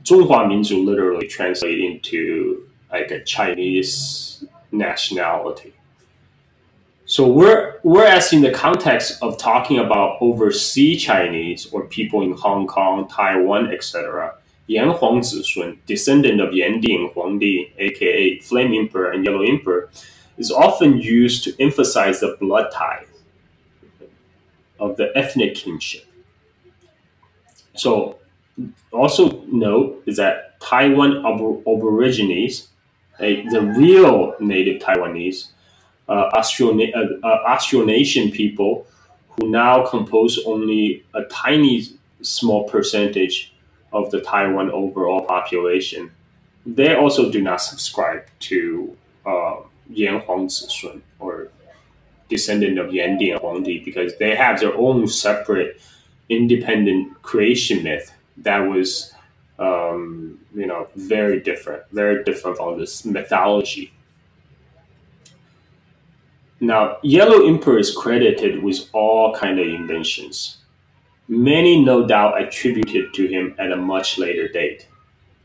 Zhonghua 0.10 0.48
Minzu 0.48 0.84
literally 0.84 1.28
translate 1.28 1.80
into 1.80 2.68
like 2.92 3.12
a 3.12 3.24
Chinese 3.24 4.44
nationality. 4.72 5.74
So 7.06 7.28
we're 7.28 7.80
whereas 7.84 8.34
in 8.34 8.42
the 8.42 8.52
context 8.52 9.22
of 9.22 9.38
talking 9.38 9.80
about 9.80 10.18
overseas 10.22 11.04
Chinese 11.04 11.68
or 11.72 11.86
people 11.86 12.22
in 12.22 12.34
Hong 12.34 12.68
Kong, 12.68 13.08
Taiwan, 13.08 13.72
etc., 13.74 14.36
Yan 14.68 14.90
Huang 14.90 15.22
Zisun, 15.22 15.80
descendant 15.88 16.40
of 16.40 16.54
Yan 16.54 16.80
Ding, 16.80 17.12
Huangdi, 17.16 17.72
aka 17.80 18.38
Flame 18.40 18.74
Emperor 18.76 19.12
and 19.12 19.26
Yellow 19.26 19.42
Emperor, 19.42 19.90
is 20.38 20.52
often 20.52 21.00
used 21.00 21.44
to 21.44 21.60
emphasize 21.60 22.20
the 22.20 22.38
blood 22.40 22.72
tie 22.72 23.06
of 24.80 24.96
the 24.98 25.12
ethnic 25.16 25.56
kinship. 25.56 26.06
So 27.76 28.19
also 28.92 29.44
note 29.44 30.04
is 30.06 30.18
that 30.18 30.60
Taiwan 30.60 31.26
Aborigines, 31.26 32.70
the 33.20 33.74
real 33.78 34.36
native 34.40 34.82
Taiwanese, 34.82 35.50
uh, 36.08 36.32
Austronesian 36.34 38.28
uh, 38.28 38.30
uh 38.30 38.32
people 38.32 38.88
who 39.30 39.50
now 39.50 39.86
compose 39.86 40.40
only 40.46 41.04
a 41.14 41.24
tiny 41.26 41.86
small 42.22 42.68
percentage 42.68 43.54
of 43.94 44.12
the 44.12 44.22
Taiwan 44.22 44.72
overall 44.72 45.24
population. 45.26 46.12
They 46.66 46.96
also 46.96 47.32
do 47.32 47.42
not 47.42 47.62
subscribe 47.62 48.26
to 48.42 48.96
uh, 49.26 49.58
Yan 49.92 50.20
Huang 50.22 50.48
Zisun 50.48 51.02
or 51.20 51.50
descendant 52.28 52.78
of 52.78 52.94
Yan 52.94 53.18
Di 53.18 53.32
and 53.32 53.40
Huang 53.40 53.64
Di 53.64 53.80
because 53.80 54.18
they 54.18 54.36
have 54.36 54.60
their 54.60 54.76
own 54.76 55.08
separate 55.08 55.82
independent 56.28 57.22
creation 57.24 57.84
myth 57.84 58.14
that 58.44 58.60
was 58.60 59.14
um, 59.58 60.40
you 60.56 60.66
know 60.68 60.88
very 60.96 61.40
different, 61.40 61.84
very 61.92 62.24
different 62.24 62.58
from 62.58 62.80
this 62.80 63.06
mythology 63.06 63.94
now, 66.62 66.98
Yellow 67.04 67.48
Emperor 67.48 67.80
is 67.80 67.96
credited 67.96 68.62
with 68.62 68.90
all 68.92 69.34
kind 69.34 69.60
of 69.60 69.68
inventions. 69.68 70.58
Many 71.30 71.84
no 71.84 72.06
doubt 72.06 72.42
attributed 72.42 73.14
to 73.14 73.28
him 73.28 73.56
at 73.58 73.72
a 73.72 73.78
much 73.78 74.18
later 74.18 74.48
date. 74.50 74.88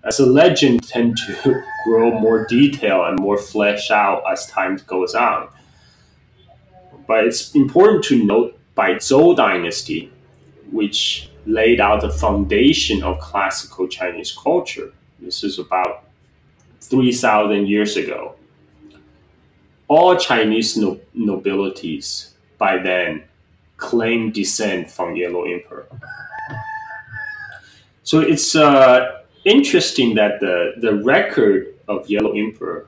As 0.03 0.17
the 0.17 0.27
legend 0.27 0.87
tend 0.89 1.17
to 1.19 1.63
grow 1.85 2.19
more 2.19 2.47
detail 2.47 3.05
and 3.05 3.19
more 3.19 3.39
fleshed 3.39 3.91
out 3.93 4.25
as 4.31 4.47
time 4.47 4.77
goes 4.87 5.15
on. 5.15 5.49
But 7.07 7.27
it's 7.27 7.55
important 7.55 8.03
to 8.05 8.25
note 8.25 8.59
by 8.75 8.95
Zhou 8.95 9.37
dynasty, 9.37 10.13
which 10.73 11.31
laid 11.47 11.81
out 11.81 12.01
the 12.01 12.11
foundation 12.11 13.03
of 13.03 13.19
classical 13.21 13.87
Chinese 13.89 14.33
culture. 14.33 14.93
This 15.21 15.45
is 15.45 15.59
about 15.59 16.05
3,000 16.81 17.67
years 17.67 17.97
ago 17.97 18.37
all 19.89 20.17
Chinese 20.17 20.77
no- 20.77 21.01
nobilities 21.13 22.35
by 22.59 22.79
then 22.79 23.23
claim 23.77 24.31
descent 24.31 24.91
from 24.91 25.17
Yellow 25.17 25.45
Emperor. 25.45 25.87
So 28.03 28.21
it's 28.21 28.55
uh, 28.55 29.23
interesting 29.45 30.15
that 30.15 30.41
the, 30.41 30.75
the 30.81 30.95
record 30.95 31.75
of 31.89 32.09
Yellow 32.09 32.33
Emperor 32.33 32.87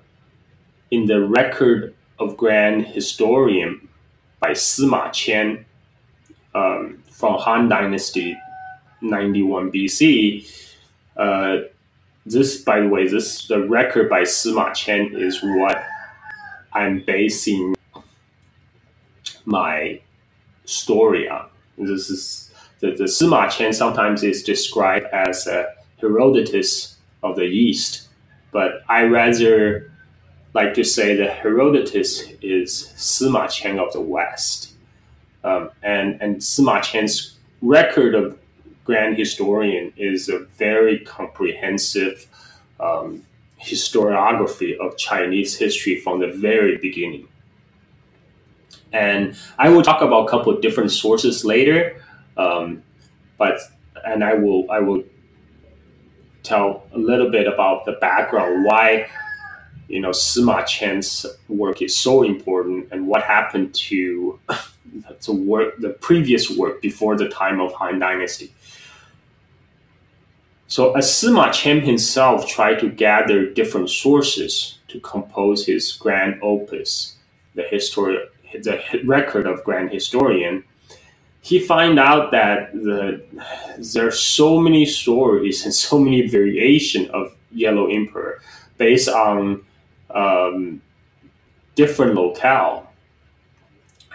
in 0.91 1.07
the 1.07 1.21
record 1.27 1.95
of 2.19 2.37
Grand 2.37 2.87
Historian 2.87 3.89
by 4.41 4.51
Sima 4.51 5.09
Qian 5.09 5.65
um, 6.55 7.03
from 7.11 7.39
Han 7.39 7.69
Dynasty 7.69 8.37
91 9.01 9.73
BC. 9.73 10.51
Uh, 11.17 11.59
this, 12.25 12.63
by 12.63 12.81
the 12.81 12.89
way, 12.89 13.07
this 13.07 13.47
the 13.47 13.67
record 13.67 14.11
by 14.11 14.23
Sima 14.23 14.71
Qian 14.71 15.17
is 15.17 15.41
what 15.43 15.85
I'm 16.73 17.01
basing 17.01 17.75
my 19.45 20.01
story 20.65 21.29
on. 21.29 21.47
This 21.79 22.11
is 22.11 22.51
the, 22.81 22.91
the 22.91 23.05
Sima 23.05 23.47
Qian 23.47 23.73
sometimes 23.73 24.23
is 24.23 24.43
described 24.43 25.07
as 25.07 25.47
a 25.47 25.73
Herodotus 26.01 26.97
of 27.23 27.37
the 27.37 27.45
East, 27.45 28.09
but 28.51 28.83
I 28.89 29.05
rather 29.05 29.93
like 30.53 30.75
to 30.75 30.85
say 30.85 31.15
that 31.17 31.39
Herodotus 31.39 32.25
is 32.43 32.93
Sima 32.97 33.47
Qian 33.47 33.79
of 33.79 33.93
the 33.93 34.01
West. 34.01 34.73
Um, 35.45 35.71
and, 35.83 36.21
and 36.21 36.37
Sima 36.37 36.81
Qian's 36.81 37.37
record 37.63 38.15
of 38.15 38.39
Grand 38.87 39.19
Historian 39.19 39.93
is 39.97 40.29
a 40.29 40.39
very 40.39 41.01
comprehensive 41.01 42.29
um, 42.79 43.25
historiography 43.61 44.79
of 44.79 44.97
Chinese 44.97 45.59
history 45.59 45.99
from 46.01 46.21
the 46.21 46.29
very 46.29 46.79
beginning. 46.79 47.27
And 48.93 49.37
I 49.59 49.71
will 49.71 49.83
talk 49.83 50.03
about 50.03 50.27
a 50.27 50.31
couple 50.31 50.55
of 50.55 50.63
different 50.63 50.93
sources 50.93 51.45
later, 51.45 52.01
um, 52.37 52.85
but 53.37 53.59
and 54.05 54.23
I 54.23 54.35
will 54.35 54.71
I 54.71 54.79
will 54.79 55.03
tell 56.45 56.87
a 56.93 56.99
little 56.99 57.29
bit 57.29 57.49
about 57.49 57.87
the 57.87 57.93
background 57.93 58.65
why 58.65 59.09
you 59.89 60.01
know 60.01 60.11
Sima 60.11 60.63
Qian's 60.63 61.27
work 61.49 61.83
is 61.83 61.97
so 61.97 62.23
important 62.23 62.89
and 62.93 63.09
what 63.09 63.23
happened 63.25 63.75
to 63.75 64.39
the 65.27 65.33
work 65.33 65.77
the 65.79 65.91
previous 65.91 66.49
work 66.49 66.81
before 66.81 67.17
the 67.17 67.29
time 67.29 67.61
of 67.61 67.73
Han 67.73 67.99
Dynasty. 67.99 68.53
So 70.69 70.93
as 70.95 71.07
Sima 71.07 71.49
Qian 71.51 71.83
himself 71.83 72.47
tried 72.49 72.81
to 72.81 72.89
gather 72.89 73.49
different 73.49 73.91
sources 73.91 74.79
to 74.89 74.99
compose 75.01 75.67
his 75.67 75.93
grand 75.93 76.41
opus, 76.43 77.17
the 77.55 77.63
history 77.63 78.19
the 78.53 78.81
record 79.05 79.47
of 79.47 79.63
Grand 79.65 79.91
Historian, 79.91 80.65
he 81.41 81.61
find 81.61 81.99
out 81.99 82.31
that 82.31 82.73
the, 82.73 83.23
there 83.79 84.09
are 84.09 84.11
so 84.11 84.59
many 84.59 84.87
stories 84.87 85.65
and 85.65 85.75
so 85.75 85.99
many 85.99 86.27
variation 86.27 87.09
of 87.11 87.37
Yellow 87.53 87.87
Emperor 87.89 88.41
based 88.79 89.09
on 89.09 89.65
um, 90.11 90.81
different 91.75 92.15
locale, 92.15 92.91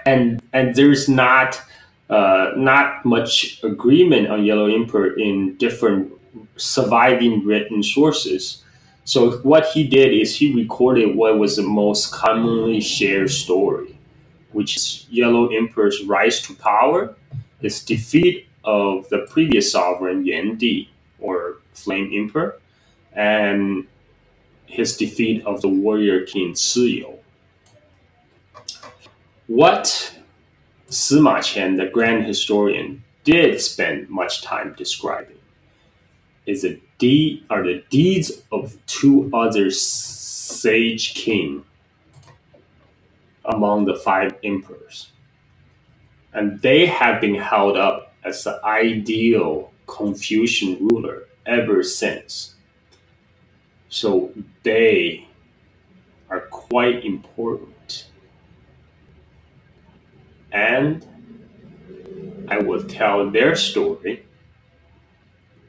and 0.06 0.42
and 0.54 0.76
there's 0.76 1.08
not 1.08 1.62
uh, 2.10 2.52
not 2.58 3.06
much 3.06 3.64
agreement 3.64 4.28
on 4.28 4.44
Yellow 4.44 4.68
Emperor 4.68 5.18
in 5.18 5.56
different 5.58 6.12
surviving 6.56 7.46
written 7.46 7.84
sources. 7.84 8.64
So 9.04 9.38
what 9.40 9.68
he 9.68 9.86
did 9.86 10.14
is 10.14 10.36
he 10.36 10.54
recorded 10.54 11.16
what 11.16 11.40
was 11.40 11.56
the 11.56 11.64
most 11.64 12.12
commonly 12.14 12.80
shared 12.80 13.32
story, 13.32 13.98
which 14.52 14.78
is 14.78 15.08
Yellow 15.10 15.48
Emperor's 15.48 16.04
rise 16.04 16.42
to 16.44 16.56
power, 16.56 17.16
his 17.60 17.84
defeat 17.84 18.48
of 18.64 19.10
the 19.10 19.20
previous 19.30 19.72
sovereign 19.72 20.26
Yan 20.26 20.56
Di 20.58 20.90
or 21.20 21.58
Flame 21.74 22.12
Emperor, 22.14 22.60
and 23.14 23.88
his 24.66 24.96
defeat 24.96 25.46
of 25.46 25.62
the 25.62 25.68
warrior 25.68 26.26
king 26.26 26.54
Chiyou. 26.54 27.18
What 29.48 30.16
Sima 30.90 31.40
Qian, 31.40 31.78
the 31.78 31.88
grand 31.88 32.26
historian, 32.26 33.04
did 33.24 33.60
spend 33.60 34.10
much 34.10 34.42
time 34.42 34.74
describing 34.78 35.41
is 36.46 36.64
the 36.64 36.80
deed 36.98 37.44
are 37.50 37.64
the 37.64 37.84
deeds 37.90 38.44
of 38.52 38.78
two 38.86 39.30
other 39.34 39.72
sage 39.72 41.14
king 41.14 41.64
among 43.46 43.86
the 43.86 43.96
five 43.96 44.36
emperors. 44.44 45.12
And 46.34 46.62
they 46.62 46.86
have 46.86 47.20
been 47.20 47.36
held 47.36 47.78
up 47.78 48.14
as 48.24 48.44
the 48.44 48.64
ideal 48.64 49.72
Confucian 49.88 50.88
ruler 50.88 51.28
ever 51.46 51.84
since. 51.84 52.56
So 53.90 54.32
they 54.64 55.28
are 56.30 56.42
quite 56.42 57.04
important. 57.04 58.08
And 60.52 61.06
I 62.48 62.60
will 62.60 62.84
tell 62.84 63.30
their 63.30 63.56
story 63.56 64.26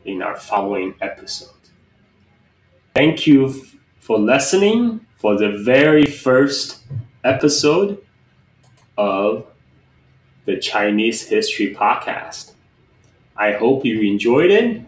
in 0.05 0.23
our 0.23 0.37
following 0.37 0.95
episode. 1.01 1.49
Thank 2.95 3.27
you 3.27 3.49
f- 3.49 3.77
for 3.99 4.19
listening 4.19 5.07
for 5.17 5.37
the 5.39 5.51
very 5.51 6.05
first 6.05 6.83
episode 7.25 8.05
of 8.99 9.47
the 10.45 10.59
Chinese 10.59 11.27
History 11.29 11.75
Podcast. 11.75 12.53
I 13.37 13.53
hope 13.53 13.85
you 13.85 14.01
enjoyed 14.03 14.51
it 14.51 14.83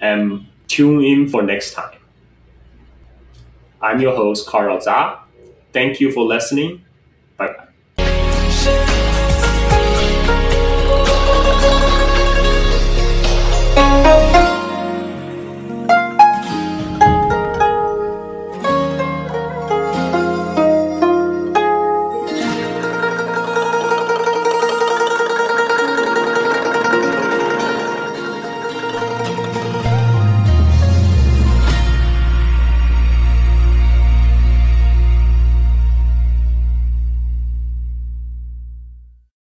and 0.00 0.46
tune 0.66 1.04
in 1.04 1.28
for 1.28 1.42
next 1.42 1.74
time. 1.74 1.98
I'm 3.80 4.00
your 4.00 4.14
host, 4.14 4.46
Carl 4.46 4.78
Zha. 4.80 5.20
Thank 5.72 6.00
you 6.00 6.10
for 6.12 6.24
listening 6.24 6.84